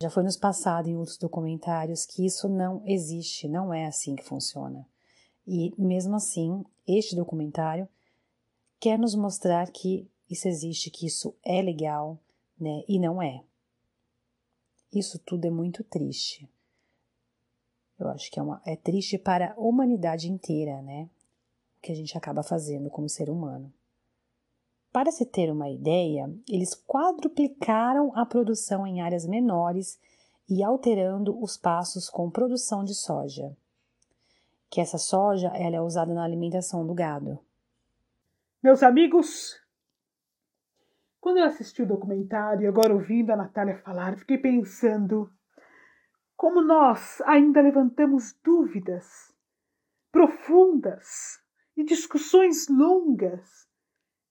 já 0.00 0.09
foi 0.09 0.22
nos 0.22 0.37
passado 0.37 0.88
em 0.88 0.96
outros 0.96 1.18
documentários 1.18 2.06
que 2.06 2.24
isso 2.24 2.48
não 2.48 2.83
existe, 2.87 3.48
não 3.48 3.74
é 3.74 3.87
assim 3.87 4.14
que 4.14 4.22
funciona. 4.22 4.87
E 5.46 5.74
mesmo 5.76 6.14
assim, 6.14 6.64
este 6.87 7.16
documentário 7.16 7.88
quer 8.78 8.98
nos 8.98 9.14
mostrar 9.14 9.70
que 9.70 10.09
isso 10.28 10.46
existe, 10.46 10.90
que 10.90 11.06
isso 11.06 11.35
é 11.44 11.61
legal, 11.61 12.18
né? 12.59 12.85
E 12.87 12.98
não 12.98 13.20
é. 13.20 13.42
Isso 14.94 15.18
tudo 15.18 15.46
é 15.46 15.50
muito 15.50 15.83
triste. 15.83 16.48
Eu 17.98 18.09
acho 18.09 18.30
que 18.30 18.38
é, 18.38 18.42
uma, 18.42 18.62
é 18.64 18.76
triste 18.76 19.18
para 19.18 19.52
a 19.52 19.61
humanidade 19.61 20.30
inteira, 20.30 20.80
né? 20.80 21.09
Que 21.81 21.93
a 21.93 21.95
gente 21.95 22.16
acaba 22.16 22.43
fazendo 22.43 22.90
como 22.90 23.09
ser 23.09 23.31
humano. 23.31 23.73
Para 24.93 25.12
se 25.12 25.25
ter 25.25 25.51
uma 25.53 25.71
ideia, 25.71 26.29
eles 26.49 26.75
quadruplicaram 26.75 28.12
a 28.16 28.27
produção 28.27 28.87
em 28.87 29.01
áreas 29.01 29.25
menores 29.25 30.01
e 30.49 30.64
alterando 30.64 31.40
os 31.40 31.57
passos 31.57 32.11
com 32.11 32.29
produção 32.29 32.85
de 32.85 32.93
soja. 32.93 33.57
Que 34.69 34.81
essa 34.81 34.99
soja 34.99 35.49
ela 35.55 35.77
é 35.77 35.81
usada 35.81 36.12
na 36.12 36.25
alimentação 36.25 36.85
do 36.85 36.93
gado. 36.93 37.38
Meus 38.61 38.83
amigos, 38.83 39.61
quando 41.21 41.38
eu 41.38 41.45
assisti 41.45 41.83
o 41.83 41.87
documentário 41.87 42.62
e 42.62 42.66
agora 42.66 42.93
ouvindo 42.93 43.31
a 43.31 43.37
Natália 43.37 43.79
falar, 43.79 44.19
fiquei 44.19 44.38
pensando 44.38 45.31
como 46.37 46.62
nós 46.62 47.21
ainda 47.27 47.61
levantamos 47.61 48.35
dúvidas 48.43 49.33
profundas 50.11 51.38
e 51.81 51.85
discussões 51.85 52.69
longas 52.69 53.66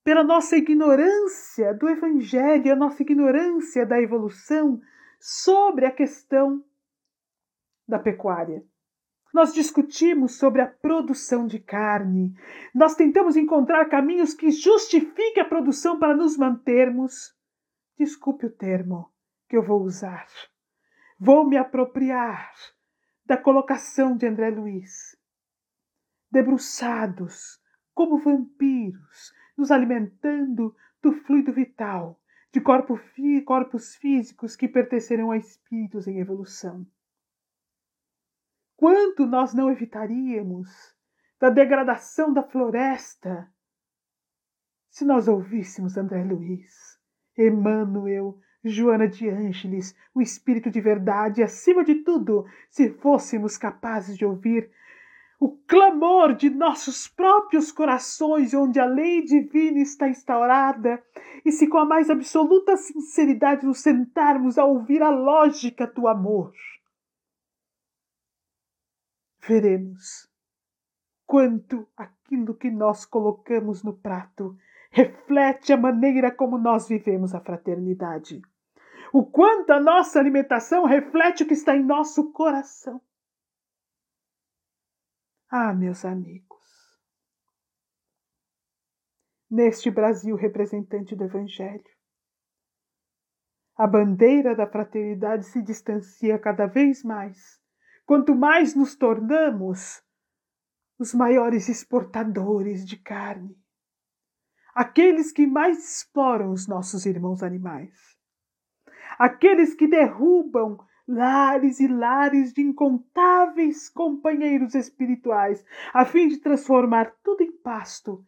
pela 0.04 0.24
nossa 0.24 0.56
ignorância 0.56 1.74
do 1.74 1.90
Evangelho, 1.90 2.72
a 2.72 2.76
nossa 2.76 3.02
ignorância 3.02 3.86
da 3.86 4.00
evolução 4.02 4.80
sobre 5.20 5.86
a 5.86 5.92
questão 5.92 6.64
da 7.88 8.00
pecuária. 8.00 8.64
Nós 9.34 9.54
discutimos 9.54 10.38
sobre 10.38 10.62
a 10.62 10.68
produção 10.68 11.46
de 11.46 11.60
carne. 11.60 12.34
Nós 12.74 12.96
tentamos 12.96 13.36
encontrar 13.36 13.86
caminhos 13.86 14.34
que 14.34 14.50
justifiquem 14.50 15.44
a 15.44 15.46
produção 15.46 16.00
para 16.00 16.16
nos 16.16 16.38
mantermos, 16.38 17.36
desculpe 17.98 18.46
o 18.46 18.52
termo, 18.52 19.12
que 19.48 19.58
eu 19.58 19.62
vou 19.62 19.82
usar. 19.84 20.28
Vou 21.20 21.48
me 21.48 21.58
apropriar 21.58 22.52
da 23.26 23.38
colocação 23.38 24.16
de 24.16 24.26
André 24.26 24.50
Luiz. 24.50 25.19
Debruçados 26.32 27.60
como 27.94 28.18
vampiros, 28.18 29.34
nos 29.58 29.72
alimentando 29.72 30.76
do 31.02 31.12
fluido 31.12 31.52
vital 31.52 32.20
de 32.52 32.62
corpos 32.62 33.96
físicos 33.96 34.56
que 34.56 34.68
pertencerão 34.68 35.32
a 35.32 35.38
espíritos 35.38 36.08
em 36.08 36.20
evolução. 36.20 36.86
Quanto 38.76 39.26
nós 39.26 39.54
não 39.54 39.70
evitaríamos 39.70 40.96
da 41.40 41.50
degradação 41.50 42.34
da 42.34 42.44
floresta 42.44 43.52
se 44.90 45.06
nós 45.06 45.28
ouvíssemos 45.28 45.98
André 45.98 46.24
Luiz, 46.24 47.00
Emmanuel, 47.38 48.40
Joana 48.64 49.08
de 49.08 49.30
Ângeles, 49.30 49.96
o 50.14 50.22
Espírito 50.22 50.70
de 50.70 50.82
Verdade, 50.82 51.44
acima 51.44 51.84
de 51.84 51.96
tudo, 52.04 52.46
se 52.70 52.90
fôssemos 52.90 53.58
capazes 53.58 54.18
de 54.18 54.26
ouvir 54.26 54.72
o 55.40 55.56
clamor 55.66 56.34
de 56.34 56.50
nossos 56.50 57.08
próprios 57.08 57.72
corações, 57.72 58.54
onde 58.54 58.80
a 58.80 58.86
lei 58.86 59.24
divina 59.24 59.80
está 59.80 60.10
instaurada, 60.10 61.02
e 61.46 61.52
se 61.52 61.68
com 61.68 61.78
a 61.78 61.86
mais 61.86 62.10
absoluta 62.10 62.76
sinceridade 62.76 63.66
nos 63.66 63.80
sentarmos 63.80 64.58
a 64.58 64.66
ouvir 64.66 65.02
a 65.02 65.10
lógica 65.10 65.88
do 65.88 66.08
amor, 66.08 66.54
veremos 69.48 70.30
quanto 71.26 71.88
aquilo 71.96 72.54
que 72.54 72.70
nós 72.70 73.06
colocamos 73.06 73.82
no 73.82 73.94
prato 73.94 74.58
reflete 74.92 75.72
a 75.72 75.78
maneira 75.78 76.32
como 76.32 76.58
nós 76.58 76.88
vivemos 76.88 77.34
a 77.34 77.40
fraternidade. 77.40 78.42
O 79.14 79.26
quanto 79.26 79.72
a 79.72 79.80
nossa 79.80 80.20
alimentação 80.20 80.86
reflete 80.86 81.44
o 81.44 81.48
que 81.48 81.54
está 81.54 81.76
em 81.76 81.84
nosso 81.84 82.32
coração. 82.32 83.02
Ah, 85.52 85.74
meus 85.74 86.06
amigos, 86.06 86.60
neste 89.50 89.90
Brasil 89.90 90.36
representante 90.36 91.16
do 91.16 91.24
Evangelho, 91.24 91.90
a 93.76 93.88
bandeira 93.88 94.56
da 94.56 94.68
fraternidade 94.68 95.48
se 95.48 95.60
distancia 95.64 96.38
cada 96.38 96.68
vez 96.68 97.04
mais, 97.04 97.60
quanto 98.06 98.36
mais 98.36 98.76
nos 98.76 98.96
tornamos 98.96 100.04
os 101.00 101.16
maiores 101.16 101.68
exportadores 101.68 102.86
de 102.86 102.98
carne, 102.98 103.60
aqueles 104.76 105.32
que 105.32 105.48
mais 105.48 105.80
exploram 105.80 106.52
os 106.52 106.68
nossos 106.68 107.08
irmãos 107.08 107.42
animais, 107.42 108.16
aqueles 109.18 109.74
que 109.74 109.88
derrubam 109.88 110.78
lares 111.10 111.80
e 111.80 111.88
lares 111.88 112.54
de 112.54 112.62
incontáveis 112.62 113.90
companheiros 113.90 114.76
espirituais, 114.76 115.66
a 115.92 116.06
fim 116.06 116.28
de 116.28 116.38
transformar 116.38 117.16
tudo 117.24 117.42
em 117.42 117.52
pasto, 117.52 118.24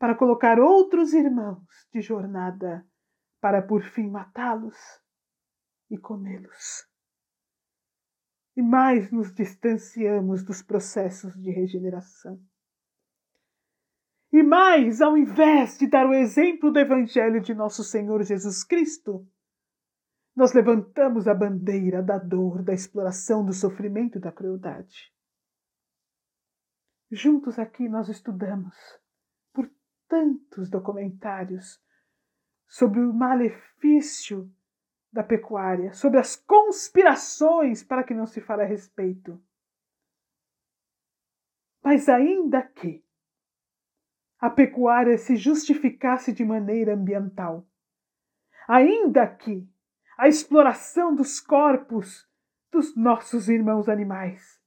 para 0.00 0.16
colocar 0.16 0.58
outros 0.58 1.14
irmãos 1.14 1.86
de 1.92 2.00
jornada, 2.00 2.84
para 3.40 3.62
por 3.62 3.84
fim 3.84 4.10
matá-los 4.10 4.76
e 5.88 5.96
comê-los. 5.96 6.88
E 8.56 8.62
mais 8.62 9.12
nos 9.12 9.32
distanciamos 9.32 10.42
dos 10.42 10.60
processos 10.60 11.40
de 11.40 11.50
regeneração. 11.52 12.40
E 14.32 14.42
mais, 14.42 15.00
ao 15.00 15.16
invés 15.16 15.78
de 15.78 15.86
dar 15.86 16.06
o 16.06 16.14
exemplo 16.14 16.72
do 16.72 16.80
Evangelho 16.80 17.40
de 17.40 17.54
nosso 17.54 17.84
Senhor 17.84 18.22
Jesus 18.24 18.64
Cristo, 18.64 19.26
nós 20.34 20.54
levantamos 20.54 21.28
a 21.28 21.34
bandeira 21.34 22.02
da 22.02 22.18
dor, 22.18 22.62
da 22.62 22.72
exploração, 22.72 23.44
do 23.44 23.52
sofrimento 23.52 24.18
e 24.18 24.20
da 24.20 24.32
crueldade. 24.32 25.12
Juntos 27.10 27.58
aqui 27.58 27.88
nós 27.88 28.08
estudamos 28.08 28.74
por 29.52 29.70
tantos 30.08 30.70
documentários 30.70 31.78
sobre 32.66 33.00
o 33.00 33.12
malefício 33.12 34.50
da 35.12 35.22
pecuária, 35.22 35.92
sobre 35.92 36.18
as 36.18 36.34
conspirações 36.34 37.84
para 37.84 38.02
que 38.02 38.14
não 38.14 38.26
se 38.26 38.40
fale 38.40 38.62
a 38.62 38.66
respeito. 38.66 39.38
Mas 41.84 42.08
ainda 42.08 42.62
que 42.62 43.04
a 44.38 44.48
pecuária 44.48 45.18
se 45.18 45.36
justificasse 45.36 46.32
de 46.32 46.44
maneira 46.44 46.94
ambiental, 46.94 47.68
ainda 48.66 49.26
que 49.26 49.70
a 50.16 50.28
exploração 50.28 51.14
dos 51.14 51.40
corpos 51.40 52.28
dos 52.70 52.96
nossos 52.96 53.48
irmãos 53.48 53.88
animais. 53.88 54.60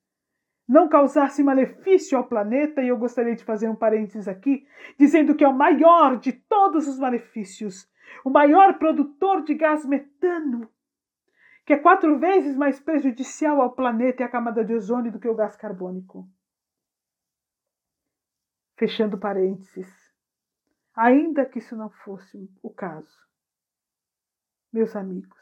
Não 0.68 0.90
causasse 0.90 1.44
malefício 1.44 2.18
ao 2.18 2.28
planeta, 2.28 2.82
e 2.82 2.88
eu 2.88 2.98
gostaria 2.98 3.36
de 3.36 3.44
fazer 3.44 3.70
um 3.70 3.76
parênteses 3.76 4.28
aqui, 4.28 4.68
dizendo 4.98 5.36
que 5.36 5.44
é 5.44 5.48
o 5.48 5.54
maior 5.54 6.18
de 6.18 6.34
todos 6.34 6.88
os 6.88 6.98
malefícios, 6.98 7.88
o 8.24 8.30
maior 8.30 8.78
produtor 8.80 9.44
de 9.44 9.54
gás 9.54 9.86
metano, 9.86 10.70
que 11.66 11.74
é 11.74 11.78
quatro 11.78 12.18
vezes 12.20 12.56
mais 12.56 12.80
prejudicial 12.80 13.62
ao 13.62 13.74
planeta 13.74 14.22
e 14.22 14.26
à 14.26 14.30
camada 14.30 14.64
de 14.64 14.74
ozônio 14.74 15.12
do 15.12 15.20
que 15.20 15.28
o 15.28 15.36
gás 15.36 15.56
carbônico. 15.56 16.28
Fechando 18.78 19.18
parênteses. 19.18 19.88
Ainda 20.96 21.46
que 21.46 21.60
isso 21.60 21.76
não 21.76 21.90
fosse 21.90 22.50
o 22.64 22.70
caso, 22.70 23.25
meus 24.76 24.94
amigos. 24.94 25.40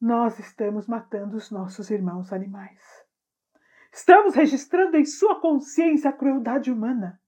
Nós 0.00 0.38
estamos 0.38 0.86
matando 0.86 1.36
os 1.36 1.50
nossos 1.50 1.90
irmãos 1.90 2.32
animais. 2.32 2.80
Estamos 3.92 4.34
registrando 4.34 4.96
em 4.96 5.04
sua 5.04 5.38
consciência 5.40 6.08
a 6.08 6.12
crueldade 6.12 6.72
humana. 6.72 7.20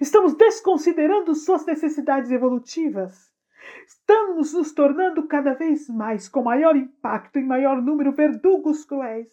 Estamos 0.00 0.34
desconsiderando 0.34 1.34
suas 1.34 1.66
necessidades 1.66 2.30
evolutivas. 2.30 3.30
Estamos 3.86 4.54
nos 4.54 4.72
tornando 4.72 5.28
cada 5.28 5.52
vez 5.52 5.86
mais, 5.88 6.30
com 6.30 6.42
maior 6.42 6.74
impacto 6.76 7.38
e 7.38 7.44
maior 7.44 7.82
número, 7.82 8.10
verdugos 8.12 8.86
cruéis. 8.86 9.32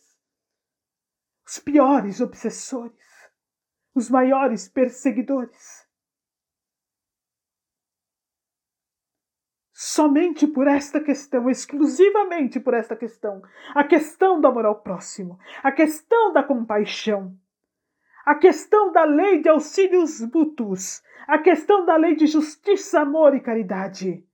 Os 1.47 1.59
piores 1.59 2.19
obsessores, 2.19 3.31
os 3.95 4.09
maiores 4.09 4.67
perseguidores. 4.67 5.82
Somente 9.85 10.47
por 10.47 10.65
esta 10.65 11.01
questão, 11.01 11.49
exclusivamente 11.49 12.57
por 12.57 12.73
esta 12.73 12.95
questão, 12.95 13.41
a 13.75 13.83
questão 13.83 14.39
do 14.39 14.47
amor 14.47 14.65
ao 14.65 14.81
próximo, 14.81 15.37
a 15.61 15.73
questão 15.73 16.31
da 16.31 16.41
compaixão, 16.41 17.37
a 18.25 18.33
questão 18.33 18.93
da 18.93 19.03
lei 19.03 19.41
de 19.41 19.49
auxílios 19.49 20.21
mútuos, 20.21 21.03
a 21.27 21.37
questão 21.37 21.85
da 21.85 21.97
lei 21.97 22.15
de 22.15 22.27
justiça, 22.27 23.01
amor 23.01 23.35
e 23.35 23.41
caridade, 23.41 24.25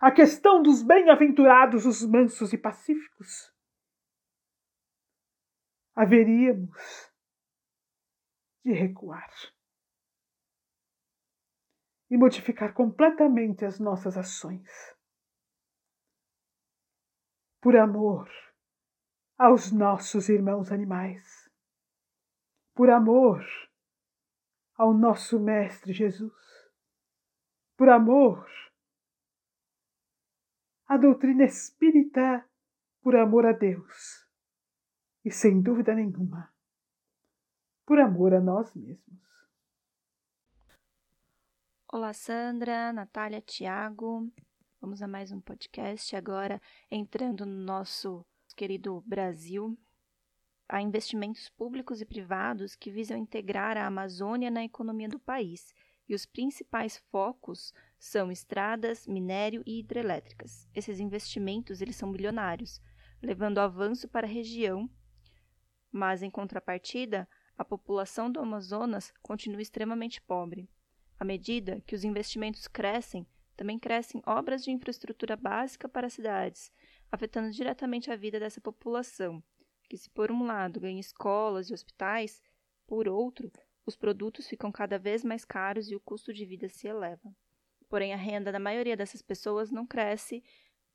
a 0.00 0.10
questão 0.10 0.62
dos 0.62 0.82
bem-aventurados, 0.82 1.84
os 1.84 2.02
mansos 2.02 2.54
e 2.54 2.56
pacíficos. 2.56 3.52
Haveríamos 5.94 7.12
de 8.64 8.72
recuar 8.72 9.30
e 12.10 12.16
modificar 12.16 12.72
completamente 12.72 13.66
as 13.66 13.78
nossas 13.78 14.16
ações. 14.16 14.93
Por 17.64 17.76
amor 17.78 18.28
aos 19.38 19.72
nossos 19.72 20.28
irmãos 20.28 20.70
animais, 20.70 21.50
por 22.74 22.90
amor 22.90 23.42
ao 24.74 24.92
nosso 24.92 25.40
Mestre 25.40 25.94
Jesus, 25.94 26.70
por 27.74 27.88
amor 27.88 28.46
à 30.86 30.98
doutrina 30.98 31.44
espírita, 31.44 32.46
por 33.00 33.16
amor 33.16 33.46
a 33.46 33.52
Deus 33.52 34.28
e, 35.24 35.30
sem 35.30 35.62
dúvida 35.62 35.94
nenhuma, 35.94 36.52
por 37.86 37.98
amor 37.98 38.34
a 38.34 38.42
nós 38.42 38.74
mesmos. 38.74 39.24
Olá, 41.90 42.12
Sandra, 42.12 42.92
Natália, 42.92 43.40
Tiago. 43.40 44.30
Vamos 44.84 45.00
a 45.00 45.08
mais 45.08 45.32
um 45.32 45.40
podcast 45.40 46.14
agora 46.14 46.60
entrando 46.90 47.46
no 47.46 47.64
nosso 47.64 48.22
querido 48.54 49.02
Brasil. 49.06 49.78
Há 50.68 50.82
investimentos 50.82 51.48
públicos 51.48 52.02
e 52.02 52.04
privados 52.04 52.76
que 52.76 52.90
visam 52.90 53.16
integrar 53.16 53.78
a 53.78 53.86
Amazônia 53.86 54.50
na 54.50 54.62
economia 54.62 55.08
do 55.08 55.18
país, 55.18 55.72
e 56.06 56.14
os 56.14 56.26
principais 56.26 56.98
focos 57.10 57.72
são 57.98 58.30
estradas, 58.30 59.06
minério 59.06 59.62
e 59.64 59.78
hidrelétricas. 59.78 60.68
Esses 60.74 61.00
investimentos 61.00 61.80
eles 61.80 61.96
são 61.96 62.12
bilionários, 62.12 62.78
levando 63.22 63.60
avanço 63.60 64.06
para 64.06 64.26
a 64.26 64.30
região, 64.30 64.86
mas 65.90 66.22
em 66.22 66.28
contrapartida, 66.28 67.26
a 67.56 67.64
população 67.64 68.30
do 68.30 68.38
Amazonas 68.38 69.14
continua 69.22 69.62
extremamente 69.62 70.20
pobre. 70.20 70.68
À 71.18 71.24
medida 71.24 71.80
que 71.86 71.94
os 71.94 72.04
investimentos 72.04 72.68
crescem, 72.68 73.26
também 73.56 73.78
crescem 73.78 74.22
obras 74.26 74.64
de 74.64 74.70
infraestrutura 74.70 75.36
básica 75.36 75.88
para 75.88 76.10
cidades, 76.10 76.72
afetando 77.10 77.50
diretamente 77.50 78.10
a 78.10 78.16
vida 78.16 78.40
dessa 78.40 78.60
população, 78.60 79.42
que, 79.88 79.96
se 79.96 80.10
por 80.10 80.30
um 80.30 80.44
lado 80.44 80.80
ganha 80.80 81.00
escolas 81.00 81.70
e 81.70 81.74
hospitais, 81.74 82.42
por 82.86 83.08
outro, 83.08 83.50
os 83.86 83.96
produtos 83.96 84.48
ficam 84.48 84.72
cada 84.72 84.98
vez 84.98 85.22
mais 85.22 85.44
caros 85.44 85.90
e 85.90 85.94
o 85.94 86.00
custo 86.00 86.32
de 86.32 86.44
vida 86.44 86.68
se 86.68 86.88
eleva. 86.88 87.34
Porém, 87.88 88.12
a 88.12 88.16
renda 88.16 88.50
da 88.50 88.58
maioria 88.58 88.96
dessas 88.96 89.22
pessoas 89.22 89.70
não 89.70 89.86
cresce 89.86 90.42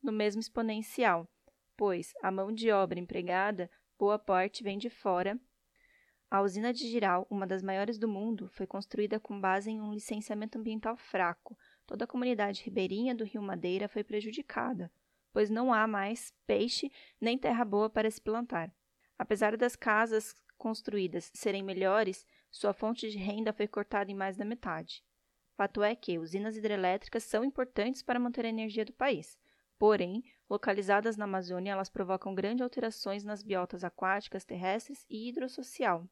no 0.01 0.11
mesmo 0.11 0.39
exponencial, 0.39 1.27
pois 1.77 2.13
a 2.21 2.31
mão 2.31 2.51
de 2.51 2.71
obra 2.71 2.99
empregada, 2.99 3.69
boa 3.97 4.17
parte 4.17 4.63
vem 4.63 4.77
de 4.77 4.89
fora. 4.89 5.39
A 6.31 6.41
usina 6.41 6.73
de 6.73 6.87
Giral, 6.87 7.25
uma 7.29 7.47
das 7.47 7.63
maiores 7.63 7.97
do 7.97 8.07
mundo, 8.07 8.49
foi 8.49 8.67
construída 8.67 9.19
com 9.19 9.39
base 9.39 9.71
em 9.71 9.81
um 9.81 9.93
licenciamento 9.93 10.57
ambiental 10.57 10.97
fraco. 10.97 11.57
Toda 11.89 12.05
a 12.05 12.07
comunidade 12.07 12.61
ribeirinha 12.61 13.15
do 13.15 13.23
Rio 13.23 13.41
Madeira 13.41 13.89
foi 13.89 14.03
prejudicada, 14.03 14.91
pois 15.33 15.49
não 15.49 15.73
há 15.73 15.87
mais 15.87 16.31
peixe 16.45 16.91
nem 17.19 17.35
terra 17.35 17.65
boa 17.65 17.89
para 17.89 18.11
se 18.11 18.21
plantar. 18.21 18.71
Apesar 19.17 19.57
das 19.57 19.75
casas 19.75 20.35
construídas 20.55 21.31
serem 21.33 21.63
melhores, 21.63 22.27
sua 22.51 22.73
fonte 22.73 23.09
de 23.09 23.17
renda 23.17 23.51
foi 23.51 23.67
cortada 23.67 24.11
em 24.11 24.13
mais 24.13 24.37
da 24.37 24.45
metade. 24.45 25.03
Fato 25.57 25.81
é 25.81 25.95
que 25.95 26.19
usinas 26.19 26.55
hidrelétricas 26.55 27.23
são 27.23 27.43
importantes 27.43 28.03
para 28.03 28.19
manter 28.19 28.45
a 28.45 28.49
energia 28.49 28.85
do 28.85 28.93
país. 28.93 29.35
Porém, 29.79 30.23
localizadas 30.47 31.17
na 31.17 31.25
Amazônia, 31.25 31.71
elas 31.71 31.89
provocam 31.89 32.35
grandes 32.35 32.61
alterações 32.61 33.23
nas 33.23 33.41
biotas 33.41 33.83
aquáticas, 33.83 34.45
terrestres 34.45 35.07
e 35.09 35.27
hidrossocial. 35.27 36.07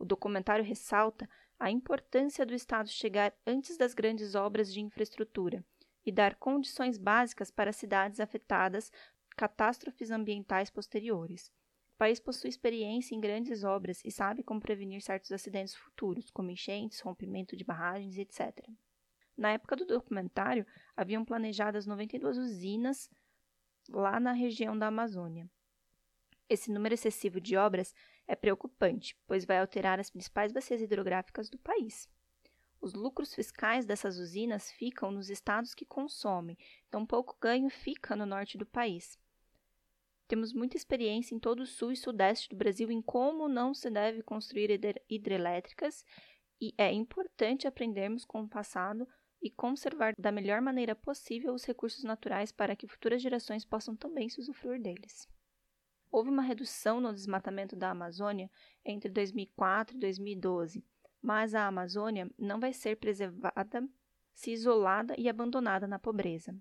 O 0.00 0.04
documentário 0.04 0.64
ressalta 0.64 1.30
a 1.60 1.70
importância 1.70 2.44
do 2.44 2.54
Estado 2.54 2.88
chegar 2.88 3.32
antes 3.46 3.76
das 3.76 3.94
grandes 3.94 4.34
obras 4.34 4.72
de 4.72 4.80
infraestrutura 4.80 5.64
e 6.04 6.10
dar 6.10 6.34
condições 6.34 6.98
básicas 6.98 7.52
para 7.52 7.72
cidades 7.72 8.18
afetadas 8.18 8.90
catástrofes 9.36 10.10
ambientais 10.10 10.70
posteriores 10.70 11.52
país 12.00 12.18
possui 12.18 12.48
experiência 12.48 13.14
em 13.14 13.20
grandes 13.20 13.62
obras 13.62 14.00
e 14.02 14.10
sabe 14.10 14.42
como 14.42 14.58
prevenir 14.58 15.02
certos 15.02 15.30
acidentes 15.32 15.74
futuros, 15.74 16.30
como 16.30 16.50
enchentes, 16.50 17.00
rompimento 17.00 17.54
de 17.54 17.62
barragens, 17.62 18.16
etc. 18.16 18.66
Na 19.36 19.52
época 19.52 19.76
do 19.76 19.84
documentário, 19.84 20.66
haviam 20.96 21.22
planejadas 21.26 21.84
92 21.84 22.38
usinas 22.38 23.10
lá 23.90 24.18
na 24.18 24.32
região 24.32 24.78
da 24.78 24.86
Amazônia. 24.86 25.46
Esse 26.48 26.72
número 26.72 26.94
excessivo 26.94 27.38
de 27.38 27.54
obras 27.54 27.94
é 28.30 28.36
preocupante, 28.36 29.16
pois 29.26 29.44
vai 29.44 29.58
alterar 29.58 29.98
as 29.98 30.08
principais 30.08 30.52
bacias 30.52 30.80
hidrográficas 30.80 31.50
do 31.50 31.58
país. 31.58 32.08
Os 32.80 32.94
lucros 32.94 33.34
fiscais 33.34 33.84
dessas 33.84 34.18
usinas 34.18 34.70
ficam 34.70 35.10
nos 35.10 35.28
estados 35.28 35.74
que 35.74 35.84
consomem, 35.84 36.56
então 36.86 37.04
pouco 37.04 37.36
ganho 37.40 37.68
fica 37.68 38.14
no 38.14 38.24
norte 38.24 38.56
do 38.56 38.64
país. 38.64 39.18
Temos 40.28 40.52
muita 40.52 40.76
experiência 40.76 41.34
em 41.34 41.40
todo 41.40 41.60
o 41.60 41.66
sul 41.66 41.90
e 41.90 41.96
sudeste 41.96 42.48
do 42.48 42.56
Brasil 42.56 42.88
em 42.92 43.02
como 43.02 43.48
não 43.48 43.74
se 43.74 43.90
deve 43.90 44.22
construir 44.22 44.70
hidrelétricas 45.08 46.04
e 46.60 46.72
é 46.78 46.92
importante 46.92 47.66
aprendermos 47.66 48.24
com 48.24 48.42
o 48.42 48.48
passado 48.48 49.08
e 49.42 49.50
conservar 49.50 50.14
da 50.16 50.30
melhor 50.30 50.60
maneira 50.60 50.94
possível 50.94 51.52
os 51.52 51.64
recursos 51.64 52.04
naturais 52.04 52.52
para 52.52 52.76
que 52.76 52.86
futuras 52.86 53.20
gerações 53.20 53.64
possam 53.64 53.96
também 53.96 54.28
se 54.28 54.38
usufruir 54.38 54.80
deles. 54.80 55.28
Houve 56.10 56.30
uma 56.30 56.42
redução 56.42 57.00
no 57.00 57.12
desmatamento 57.12 57.76
da 57.76 57.90
Amazônia 57.90 58.50
entre 58.84 59.10
2004 59.10 59.96
e 59.96 60.00
2012, 60.00 60.84
mas 61.22 61.54
a 61.54 61.66
Amazônia 61.66 62.30
não 62.38 62.58
vai 62.58 62.72
ser 62.72 62.96
preservada 62.96 63.88
se 64.34 64.52
isolada 64.52 65.14
e 65.18 65.28
abandonada 65.28 65.86
na 65.86 65.98
pobreza. 65.98 66.56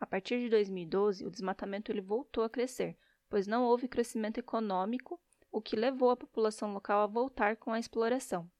A 0.00 0.06
partir 0.06 0.40
de 0.40 0.48
2012, 0.48 1.26
o 1.26 1.30
desmatamento 1.30 1.92
ele 1.92 2.00
voltou 2.00 2.42
a 2.42 2.48
crescer, 2.48 2.96
pois 3.28 3.46
não 3.46 3.64
houve 3.64 3.86
crescimento 3.86 4.38
econômico, 4.38 5.20
o 5.52 5.60
que 5.60 5.76
levou 5.76 6.10
a 6.10 6.16
população 6.16 6.72
local 6.72 7.02
a 7.02 7.06
voltar 7.06 7.56
com 7.56 7.72
a 7.72 7.78
exploração. 7.78 8.50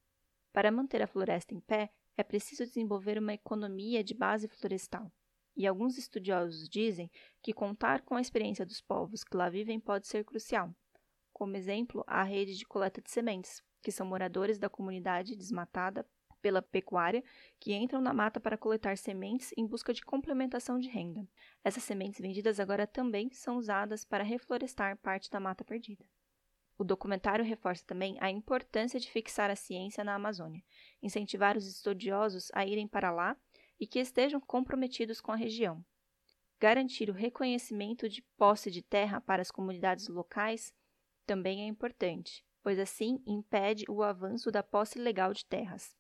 Para 0.52 0.70
manter 0.70 1.00
a 1.00 1.06
floresta 1.06 1.54
em 1.54 1.60
pé, 1.60 1.90
é 2.16 2.22
preciso 2.22 2.64
desenvolver 2.64 3.18
uma 3.18 3.32
economia 3.32 4.04
de 4.04 4.12
base 4.12 4.46
florestal. 4.48 5.10
E 5.56 5.66
alguns 5.66 5.98
estudiosos 5.98 6.68
dizem 6.68 7.10
que 7.42 7.52
contar 7.52 8.02
com 8.02 8.14
a 8.14 8.20
experiência 8.20 8.64
dos 8.64 8.80
povos 8.80 9.24
que 9.24 9.36
lá 9.36 9.48
vivem 9.48 9.80
pode 9.80 10.06
ser 10.06 10.24
crucial. 10.24 10.74
Como 11.32 11.56
exemplo, 11.56 12.04
a 12.06 12.22
rede 12.22 12.56
de 12.56 12.66
coleta 12.66 13.00
de 13.00 13.10
sementes, 13.10 13.62
que 13.82 13.90
são 13.90 14.06
moradores 14.06 14.58
da 14.58 14.68
comunidade 14.68 15.36
desmatada 15.36 16.06
pela 16.40 16.62
pecuária 16.62 17.22
que 17.58 17.74
entram 17.74 18.00
na 18.00 18.12
mata 18.12 18.40
para 18.40 18.58
coletar 18.58 18.96
sementes 18.96 19.52
em 19.56 19.66
busca 19.66 19.92
de 19.92 20.02
complementação 20.02 20.78
de 20.78 20.88
renda. 20.88 21.26
Essas 21.62 21.84
sementes 21.84 22.20
vendidas 22.20 22.58
agora 22.58 22.86
também 22.86 23.30
são 23.32 23.56
usadas 23.58 24.04
para 24.04 24.24
reflorestar 24.24 24.96
parte 24.98 25.30
da 25.30 25.40
mata 25.40 25.64
perdida. 25.64 26.04
O 26.78 26.84
documentário 26.84 27.44
reforça 27.44 27.84
também 27.86 28.16
a 28.20 28.30
importância 28.30 28.98
de 28.98 29.10
fixar 29.10 29.50
a 29.50 29.56
ciência 29.56 30.02
na 30.02 30.14
Amazônia, 30.14 30.64
incentivar 31.02 31.56
os 31.56 31.66
estudiosos 31.66 32.50
a 32.54 32.64
irem 32.64 32.88
para 32.88 33.10
lá 33.10 33.36
e 33.80 33.86
que 33.86 33.98
estejam 33.98 34.40
comprometidos 34.40 35.20
com 35.20 35.32
a 35.32 35.36
região. 35.36 35.82
Garantir 36.60 37.08
o 37.08 37.14
reconhecimento 37.14 38.06
de 38.06 38.22
posse 38.36 38.70
de 38.70 38.82
terra 38.82 39.18
para 39.20 39.40
as 39.40 39.50
comunidades 39.50 40.08
locais 40.08 40.74
também 41.26 41.62
é 41.62 41.66
importante, 41.66 42.44
pois 42.62 42.78
assim 42.78 43.22
impede 43.26 43.86
o 43.88 44.02
avanço 44.02 44.50
da 44.50 44.62
posse 44.62 44.98
legal 44.98 45.32
de 45.32 45.46
terras. 45.46 45.96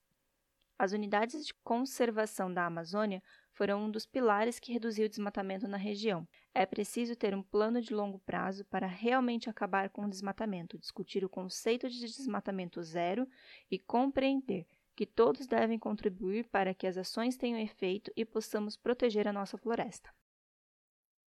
As 0.78 0.92
unidades 0.92 1.46
de 1.46 1.54
conservação 1.62 2.52
da 2.52 2.64
Amazônia 2.64 3.22
foram 3.52 3.84
um 3.84 3.90
dos 3.90 4.06
pilares 4.06 4.58
que 4.58 4.72
reduziu 4.72 5.06
o 5.06 5.08
desmatamento 5.08 5.68
na 5.68 5.76
região. 5.76 6.26
É 6.54 6.64
preciso 6.64 7.14
ter 7.14 7.34
um 7.34 7.42
plano 7.42 7.80
de 7.80 7.92
longo 7.92 8.18
prazo 8.18 8.64
para 8.64 8.86
realmente 8.86 9.50
acabar 9.50 9.90
com 9.90 10.06
o 10.06 10.08
desmatamento, 10.08 10.78
discutir 10.78 11.24
o 11.24 11.28
conceito 11.28 11.88
de 11.88 12.00
desmatamento 12.00 12.82
zero 12.82 13.28
e 13.70 13.78
compreender 13.78 14.66
que 15.00 15.06
todos 15.06 15.46
devem 15.46 15.78
contribuir 15.78 16.50
para 16.50 16.74
que 16.74 16.86
as 16.86 16.98
ações 16.98 17.34
tenham 17.34 17.58
efeito 17.58 18.12
e 18.14 18.22
possamos 18.22 18.76
proteger 18.76 19.26
a 19.26 19.32
nossa 19.32 19.56
floresta. 19.56 20.14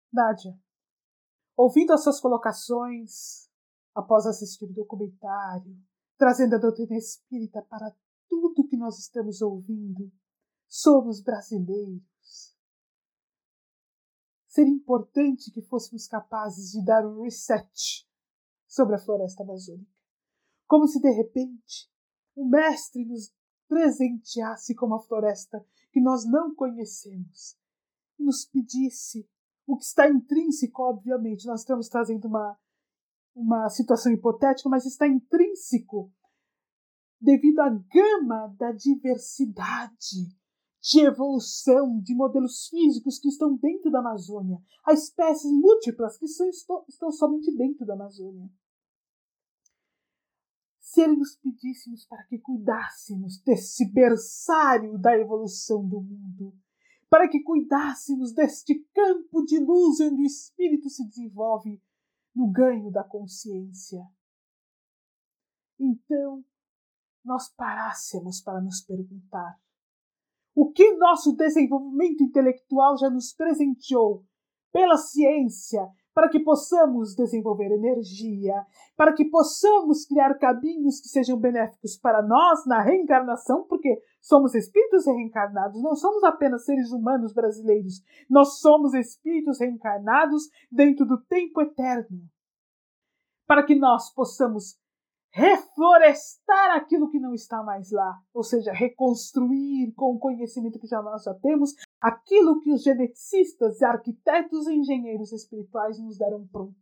Nádia, 0.09 0.57
ouvindo 1.53 1.91
as 1.91 2.01
suas 2.01 2.21
colocações 2.21 3.49
após 3.93 4.25
assistir 4.25 4.63
o 4.63 4.73
documentário, 4.73 5.77
trazendo 6.17 6.55
a 6.55 6.59
doutrina 6.59 6.95
espírita 6.95 7.61
para 7.63 7.93
tudo 8.29 8.65
que 8.69 8.77
nós 8.77 8.99
estamos 8.99 9.41
ouvindo. 9.41 10.09
Somos 10.65 11.21
brasileiros. 11.21 12.55
Seria 14.47 14.71
importante 14.71 15.51
que 15.51 15.61
fôssemos 15.61 16.07
capazes 16.07 16.71
de 16.71 16.85
dar 16.85 17.05
um 17.05 17.21
reset 17.21 18.07
sobre 18.65 18.95
a 18.95 18.99
floresta 18.99 19.43
amazônica. 19.43 19.91
Como 20.65 20.87
se 20.87 21.01
de 21.01 21.11
repente 21.11 21.91
o 22.33 22.47
mestre 22.47 23.03
nos 23.03 23.35
presenteasse 23.67 24.75
com 24.75 24.85
uma 24.85 25.01
floresta 25.01 25.65
que 25.91 26.01
nós 26.01 26.25
não 26.25 26.53
conhecemos 26.53 27.57
e 28.19 28.23
nos 28.23 28.45
pedisse 28.45 29.27
o 29.65 29.77
que 29.77 29.83
está 29.83 30.09
intrínseco, 30.09 30.83
obviamente. 30.83 31.45
Nós 31.45 31.61
estamos 31.61 31.89
trazendo 31.89 32.27
uma, 32.27 32.57
uma 33.35 33.69
situação 33.69 34.11
hipotética, 34.11 34.69
mas 34.69 34.85
está 34.85 35.07
intrínseco 35.07 36.11
devido 37.19 37.59
à 37.59 37.69
gama 37.69 38.55
da 38.57 38.71
diversidade 38.71 40.37
de 40.81 41.01
evolução 41.01 41.99
de 41.99 42.15
modelos 42.15 42.67
físicos 42.69 43.19
que 43.19 43.27
estão 43.27 43.55
dentro 43.57 43.91
da 43.91 43.99
Amazônia, 43.99 44.57
há 44.85 44.93
espécies 44.93 45.51
múltiplas 45.51 46.17
que 46.17 46.25
estão, 46.25 46.85
estão 46.87 47.11
somente 47.11 47.53
dentro 47.57 47.85
da 47.85 47.93
Amazônia. 47.93 48.49
Se 50.87 51.01
ele 51.01 51.17
nos 51.17 51.35
pedíssemos 51.35 52.05
para 52.05 52.23
que 52.23 52.39
cuidássemos 52.39 53.41
desse 53.41 53.91
berçário 53.91 54.97
da 54.97 55.17
evolução 55.17 55.85
do 55.85 55.99
mundo, 55.99 56.57
para 57.09 57.27
que 57.27 57.43
cuidássemos 57.43 58.33
deste 58.33 58.73
campo 58.95 59.43
de 59.43 59.59
luz 59.59 59.99
onde 59.99 60.21
o 60.21 60.25
espírito 60.25 60.89
se 60.89 61.05
desenvolve 61.05 61.83
no 62.33 62.49
ganho 62.49 62.89
da 62.89 63.03
consciência. 63.03 64.01
Então, 65.77 66.41
nós 67.21 67.53
parássemos 67.53 68.39
para 68.39 68.61
nos 68.61 68.79
perguntar 68.81 69.59
o 70.55 70.71
que 70.71 70.95
nosso 70.95 71.35
desenvolvimento 71.35 72.23
intelectual 72.23 72.97
já 72.97 73.09
nos 73.09 73.33
presenteou 73.33 74.25
pela 74.71 74.95
ciência 74.95 75.85
para 76.17 76.29
que 76.29 76.39
possamos 76.39 77.13
desenvolver 77.13 77.71
energia, 77.71 78.65
para 78.95 79.13
que 79.13 79.23
possamos 79.25 80.03
criar 80.03 80.33
caminhos 80.39 80.99
que 80.99 81.09
sejam 81.09 81.37
benéficos 81.37 81.95
para 81.95 82.23
nós 82.23 82.65
na 82.65 82.81
reencarnação, 82.81 83.67
porque 83.67 84.01
somos 84.19 84.55
espíritos 84.55 85.05
reencarnados, 85.05 85.79
não 85.79 85.93
somos 85.93 86.23
apenas 86.23 86.65
seres 86.65 86.91
humanos 86.91 87.33
brasileiros, 87.33 88.01
nós 88.27 88.59
somos 88.59 88.95
espíritos 88.95 89.59
reencarnados 89.59 90.49
dentro 90.71 91.05
do 91.05 91.21
tempo 91.21 91.61
eterno. 91.61 92.23
Para 93.45 93.61
que 93.61 93.75
nós 93.75 94.11
possamos 94.11 94.75
reflorestar 95.29 96.77
aquilo 96.77 97.11
que 97.11 97.19
não 97.19 97.35
está 97.35 97.61
mais 97.61 97.91
lá, 97.91 98.17
ou 98.33 98.41
seja, 98.41 98.71
reconstruir 98.71 99.93
com 99.95 100.15
o 100.15 100.19
conhecimento 100.19 100.79
que 100.79 100.87
já 100.87 100.99
nós 100.99 101.21
já 101.21 101.35
temos 101.35 101.75
aquilo 102.07 102.59
que 102.61 102.71
os 102.71 102.83
geneticistas, 102.83 103.81
arquitetos 103.81 104.67
e 104.67 104.75
engenheiros 104.75 105.33
espirituais 105.33 105.99
nos 105.99 106.17
deram 106.17 106.47
pronto, 106.47 106.75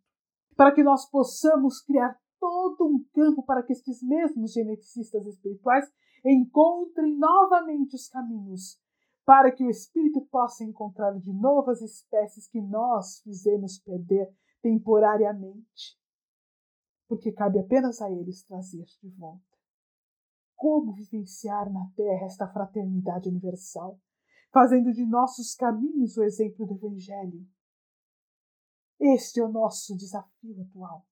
para 0.56 0.72
que 0.72 0.84
nós 0.84 1.10
possamos 1.10 1.82
criar 1.82 2.20
todo 2.40 2.86
um 2.86 3.04
campo 3.14 3.44
para 3.44 3.64
que 3.64 3.74
estes 3.74 4.04
mesmos 4.04 4.54
geneticistas 4.54 5.26
espirituais 5.26 5.92
encontrem 6.24 7.18
novamente 7.18 7.96
os 7.96 8.08
caminhos, 8.08 8.80
para 9.26 9.52
que 9.52 9.64
o 9.64 9.70
espírito 9.70 10.22
possa 10.30 10.64
encontrar 10.64 11.18
de 11.18 11.34
novo 11.34 11.72
as 11.72 11.82
espécies 11.82 12.48
que 12.48 12.62
nós 12.62 13.22
fizemos 13.22 13.80
perder 13.80 14.32
temporariamente, 14.62 16.00
porque 17.08 17.32
cabe 17.32 17.60
apenas 17.60 18.00
a 18.02 18.12
eles 18.12 18.44
trazer 18.44 18.86
de 19.02 19.10
volta. 19.10 19.44
Como 20.56 20.94
vivenciar 20.94 21.72
na 21.72 21.90
Terra 21.96 22.26
esta 22.26 22.48
fraternidade 22.48 23.28
universal? 23.28 24.00
Fazendo 24.56 24.94
de 24.94 25.06
nossos 25.06 25.54
caminhos 25.54 26.16
o 26.16 26.24
exemplo 26.24 26.66
do 26.66 26.76
Evangelho. 26.76 27.46
Este 28.98 29.42
é 29.42 29.44
o 29.44 29.52
nosso 29.52 29.98
desafio 29.98 30.62
atual. 30.62 31.06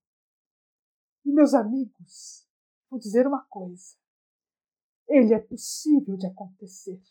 E, 1.26 1.34
meus 1.34 1.54
amigos, 1.54 2.48
vou 2.90 2.98
dizer 2.98 3.28
uma 3.28 3.44
coisa: 3.50 3.98
ele 5.10 5.34
é 5.34 5.40
possível 5.40 6.16
de 6.16 6.26
acontecer. 6.26 7.02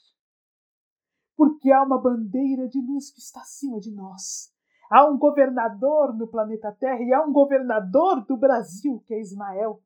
Porque 1.37 1.70
há 1.70 1.83
uma 1.83 2.01
bandeira 2.01 2.66
de 2.66 2.80
luz 2.80 3.11
que 3.11 3.20
está 3.20 3.43
acima 3.43 3.78
de 3.78 3.93
nós. 3.93 4.51
Há 4.91 5.07
um 5.07 5.18
governador 5.18 6.16
no 6.16 6.26
planeta 6.26 6.72
Terra 6.72 7.03
e 7.03 7.12
há 7.12 7.22
um 7.22 7.33
governador 7.33 8.24
do 8.24 8.39
Brasil, 8.39 9.03
que 9.07 9.12
é 9.12 9.20
Ismael. 9.20 9.83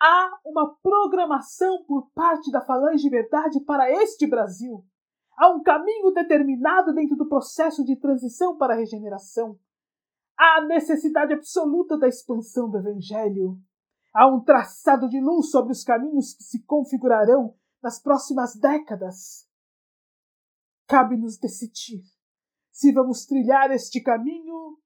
Há 0.00 0.40
uma 0.42 0.74
programação 0.76 1.84
por 1.84 2.10
parte 2.12 2.50
da 2.50 2.62
Falange 2.62 3.10
Verdade 3.10 3.60
para 3.60 3.90
este 3.90 4.26
Brasil. 4.26 4.82
Há 5.36 5.50
um 5.50 5.62
caminho 5.62 6.10
determinado 6.12 6.94
dentro 6.94 7.16
do 7.16 7.28
processo 7.28 7.84
de 7.84 7.96
transição 7.96 8.56
para 8.56 8.74
a 8.74 8.76
regeneração. 8.76 9.58
Há 10.38 10.58
a 10.58 10.66
necessidade 10.66 11.32
absoluta 11.32 11.98
da 11.98 12.08
expansão 12.08 12.70
do 12.70 12.78
Evangelho. 12.78 13.58
Há 14.14 14.26
um 14.26 14.40
traçado 14.40 15.08
de 15.08 15.20
luz 15.20 15.50
sobre 15.50 15.72
os 15.72 15.82
caminhos 15.82 16.34
que 16.34 16.42
se 16.42 16.62
configurarão 16.64 17.54
nas 17.82 18.00
próximas 18.00 18.54
décadas. 18.54 19.48
Cabe-nos 20.86 21.38
decidir 21.38 22.02
se 22.70 22.92
vamos 22.92 23.24
trilhar 23.26 23.70
este 23.70 24.02
caminho 24.02 24.78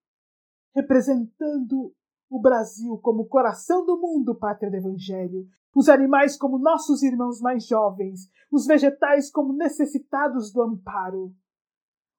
representando 0.74 1.94
o 2.28 2.40
Brasil 2.40 2.98
como 2.98 3.26
coração 3.26 3.84
do 3.84 3.98
mundo, 3.98 4.34
pátria 4.34 4.70
do 4.70 4.76
Evangelho, 4.76 5.46
os 5.74 5.88
animais 5.88 6.36
como 6.36 6.58
nossos 6.58 7.02
irmãos 7.02 7.40
mais 7.40 7.66
jovens, 7.66 8.30
os 8.50 8.66
vegetais 8.66 9.30
como 9.30 9.52
necessitados 9.52 10.52
do 10.52 10.62
amparo, 10.62 11.34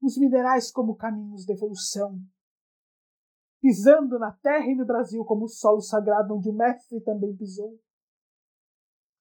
os 0.02 0.18
minerais 0.18 0.72
como 0.72 0.96
caminhos 0.96 1.44
de 1.44 1.54
evolução. 1.54 2.20
Pisando 3.60 4.20
na 4.20 4.32
terra 4.32 4.68
e 4.68 4.76
no 4.76 4.86
Brasil 4.86 5.26
como 5.26 5.46
o 5.46 5.50
solo 5.50 5.82
sagrado 5.82 6.36
onde 6.36 6.50
o 6.50 6.54
Mestre 6.54 7.02
também 7.02 7.36
pisou. 7.36 7.80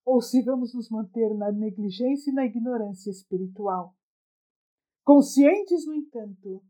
Ou 0.05 0.21
se 0.21 0.43
vamos 0.43 0.75
nos 0.75 0.91
manter 0.91 1.35
na 1.35 1.51
negligência 1.51 2.31
e 2.31 2.35
na 2.35 2.45
ignorância 2.45 3.11
espiritual. 3.11 3.95
Conscientes, 5.03 5.87
no 5.87 5.95
entanto, 5.95 6.63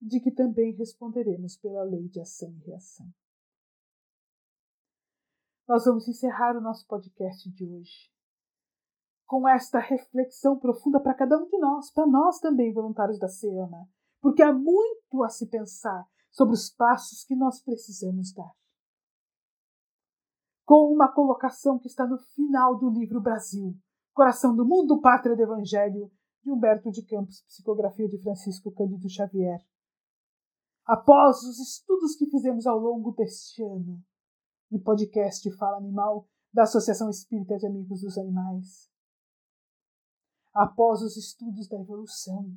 de 0.00 0.20
que 0.20 0.30
também 0.30 0.72
responderemos 0.72 1.56
pela 1.56 1.82
lei 1.82 2.08
de 2.08 2.20
ação 2.20 2.50
e 2.56 2.66
reação 2.66 3.06
nós 5.70 5.84
vamos 5.84 6.08
encerrar 6.08 6.56
o 6.56 6.60
nosso 6.60 6.84
podcast 6.84 7.48
de 7.48 7.64
hoje 7.64 8.10
com 9.24 9.48
esta 9.48 9.78
reflexão 9.78 10.58
profunda 10.58 10.98
para 10.98 11.14
cada 11.14 11.38
um 11.38 11.46
de 11.46 11.56
nós, 11.58 11.92
para 11.92 12.08
nós 12.08 12.40
também, 12.40 12.72
voluntários 12.72 13.20
da 13.20 13.28
SEAMA, 13.28 13.88
porque 14.20 14.42
há 14.42 14.52
muito 14.52 15.22
a 15.22 15.28
se 15.28 15.46
pensar 15.46 16.04
sobre 16.28 16.54
os 16.54 16.68
passos 16.70 17.22
que 17.22 17.36
nós 17.36 17.62
precisamos 17.62 18.32
dar. 18.32 18.50
Com 20.64 20.92
uma 20.92 21.06
colocação 21.06 21.78
que 21.78 21.86
está 21.86 22.04
no 22.04 22.18
final 22.18 22.76
do 22.76 22.90
livro 22.90 23.20
Brasil, 23.20 23.72
Coração 24.12 24.56
do 24.56 24.66
Mundo, 24.66 25.00
Pátria 25.00 25.36
do 25.36 25.42
Evangelho, 25.42 26.10
de 26.42 26.50
Humberto 26.50 26.90
de 26.90 27.06
Campos, 27.06 27.42
psicografia 27.42 28.08
de 28.08 28.20
Francisco 28.20 28.72
Cândido 28.72 29.08
Xavier. 29.08 29.64
Após 30.92 31.44
os 31.44 31.60
estudos 31.60 32.16
que 32.16 32.28
fizemos 32.28 32.66
ao 32.66 32.76
longo 32.76 33.12
deste 33.12 33.62
ano, 33.62 34.02
de 34.68 34.76
podcast 34.80 35.48
Fala 35.56 35.76
Animal 35.76 36.28
da 36.52 36.64
Associação 36.64 37.08
Espírita 37.08 37.56
de 37.58 37.68
Amigos 37.68 38.00
dos 38.00 38.18
Animais. 38.18 38.90
Após 40.52 41.00
os 41.00 41.16
estudos 41.16 41.68
da 41.68 41.78
evolução, 41.78 42.52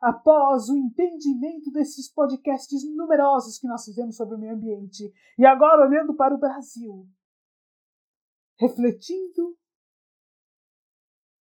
após 0.00 0.68
o 0.68 0.76
entendimento 0.76 1.70
desses 1.70 2.12
podcasts 2.12 2.82
numerosos 2.96 3.56
que 3.60 3.68
nós 3.68 3.84
fizemos 3.84 4.16
sobre 4.16 4.34
o 4.34 4.38
meio 4.40 4.56
ambiente, 4.56 5.08
e 5.38 5.46
agora 5.46 5.86
olhando 5.86 6.16
para 6.16 6.34
o 6.34 6.40
Brasil, 6.40 7.08
refletindo, 8.58 9.56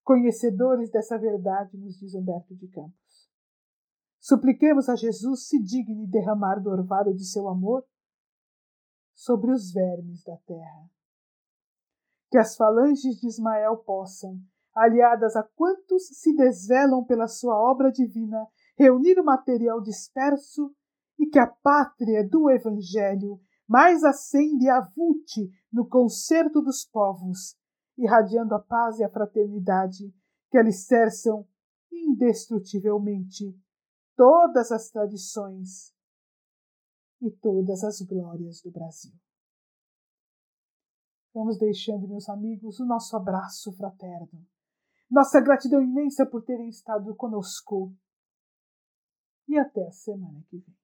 conhecedores 0.04 0.92
dessa 0.92 1.18
verdade, 1.18 1.76
nos 1.76 1.98
diz 1.98 2.14
Humberto 2.14 2.56
de 2.56 2.68
Campos. 2.68 3.07
Supliquemos 4.28 4.90
a 4.90 4.96
Jesus 4.98 5.48
se 5.48 5.58
digne 5.58 6.06
derramar 6.06 6.60
do 6.60 6.70
orvalho 6.70 7.16
de 7.16 7.24
seu 7.24 7.48
amor 7.48 7.86
sobre 9.16 9.54
os 9.54 9.72
vermes 9.72 10.22
da 10.26 10.36
terra. 10.46 10.90
Que 12.30 12.38
as 12.38 12.58
falanges 12.58 13.22
de 13.22 13.26
Ismael 13.26 13.78
possam, 13.78 14.38
aliadas 14.76 15.38
a 15.38 15.44
quantos 15.44 16.10
se 16.10 16.36
desvelam 16.36 17.06
pela 17.06 17.26
sua 17.30 17.56
obra 17.56 17.90
divina, 17.90 18.46
reunir 18.78 19.18
o 19.18 19.24
material 19.24 19.80
disperso 19.80 20.76
e 21.18 21.28
que 21.28 21.40
a 21.40 21.48
pátria 21.48 22.28
do 22.28 22.50
Evangelho 22.50 23.40
mais 23.66 24.04
acende 24.04 24.66
e 24.66 24.70
avulte 24.70 25.50
no 25.72 25.88
concerto 25.88 26.62
dos 26.62 26.84
povos, 26.84 27.56
irradiando 27.98 28.54
a 28.56 28.60
paz 28.60 29.00
e 29.00 29.06
a 29.06 29.10
fraternidade 29.10 30.14
que 30.52 30.58
alicerçam 30.58 31.48
indestrutivelmente 31.90 33.58
todas 34.18 34.72
as 34.72 34.90
tradições 34.90 35.94
e 37.22 37.30
todas 37.32 37.84
as 37.84 38.02
glórias 38.02 38.62
do 38.62 38.72
Brasil. 38.72 39.14
Vamos 41.34 41.60
deixando, 41.60 42.08
meus 42.08 42.28
amigos, 42.28 42.80
o 42.80 42.86
nosso 42.86 43.16
abraço 43.16 43.72
fraterno, 43.74 44.44
nossa 45.10 45.40
gratidão 45.40 45.82
imensa 45.82 46.26
por 46.26 46.44
terem 46.44 46.68
estado 46.68 47.16
conosco. 47.16 47.96
E 49.48 49.58
até 49.58 49.88
a 49.88 49.92
semana 49.92 50.44
que 50.50 50.58
vem. 50.58 50.76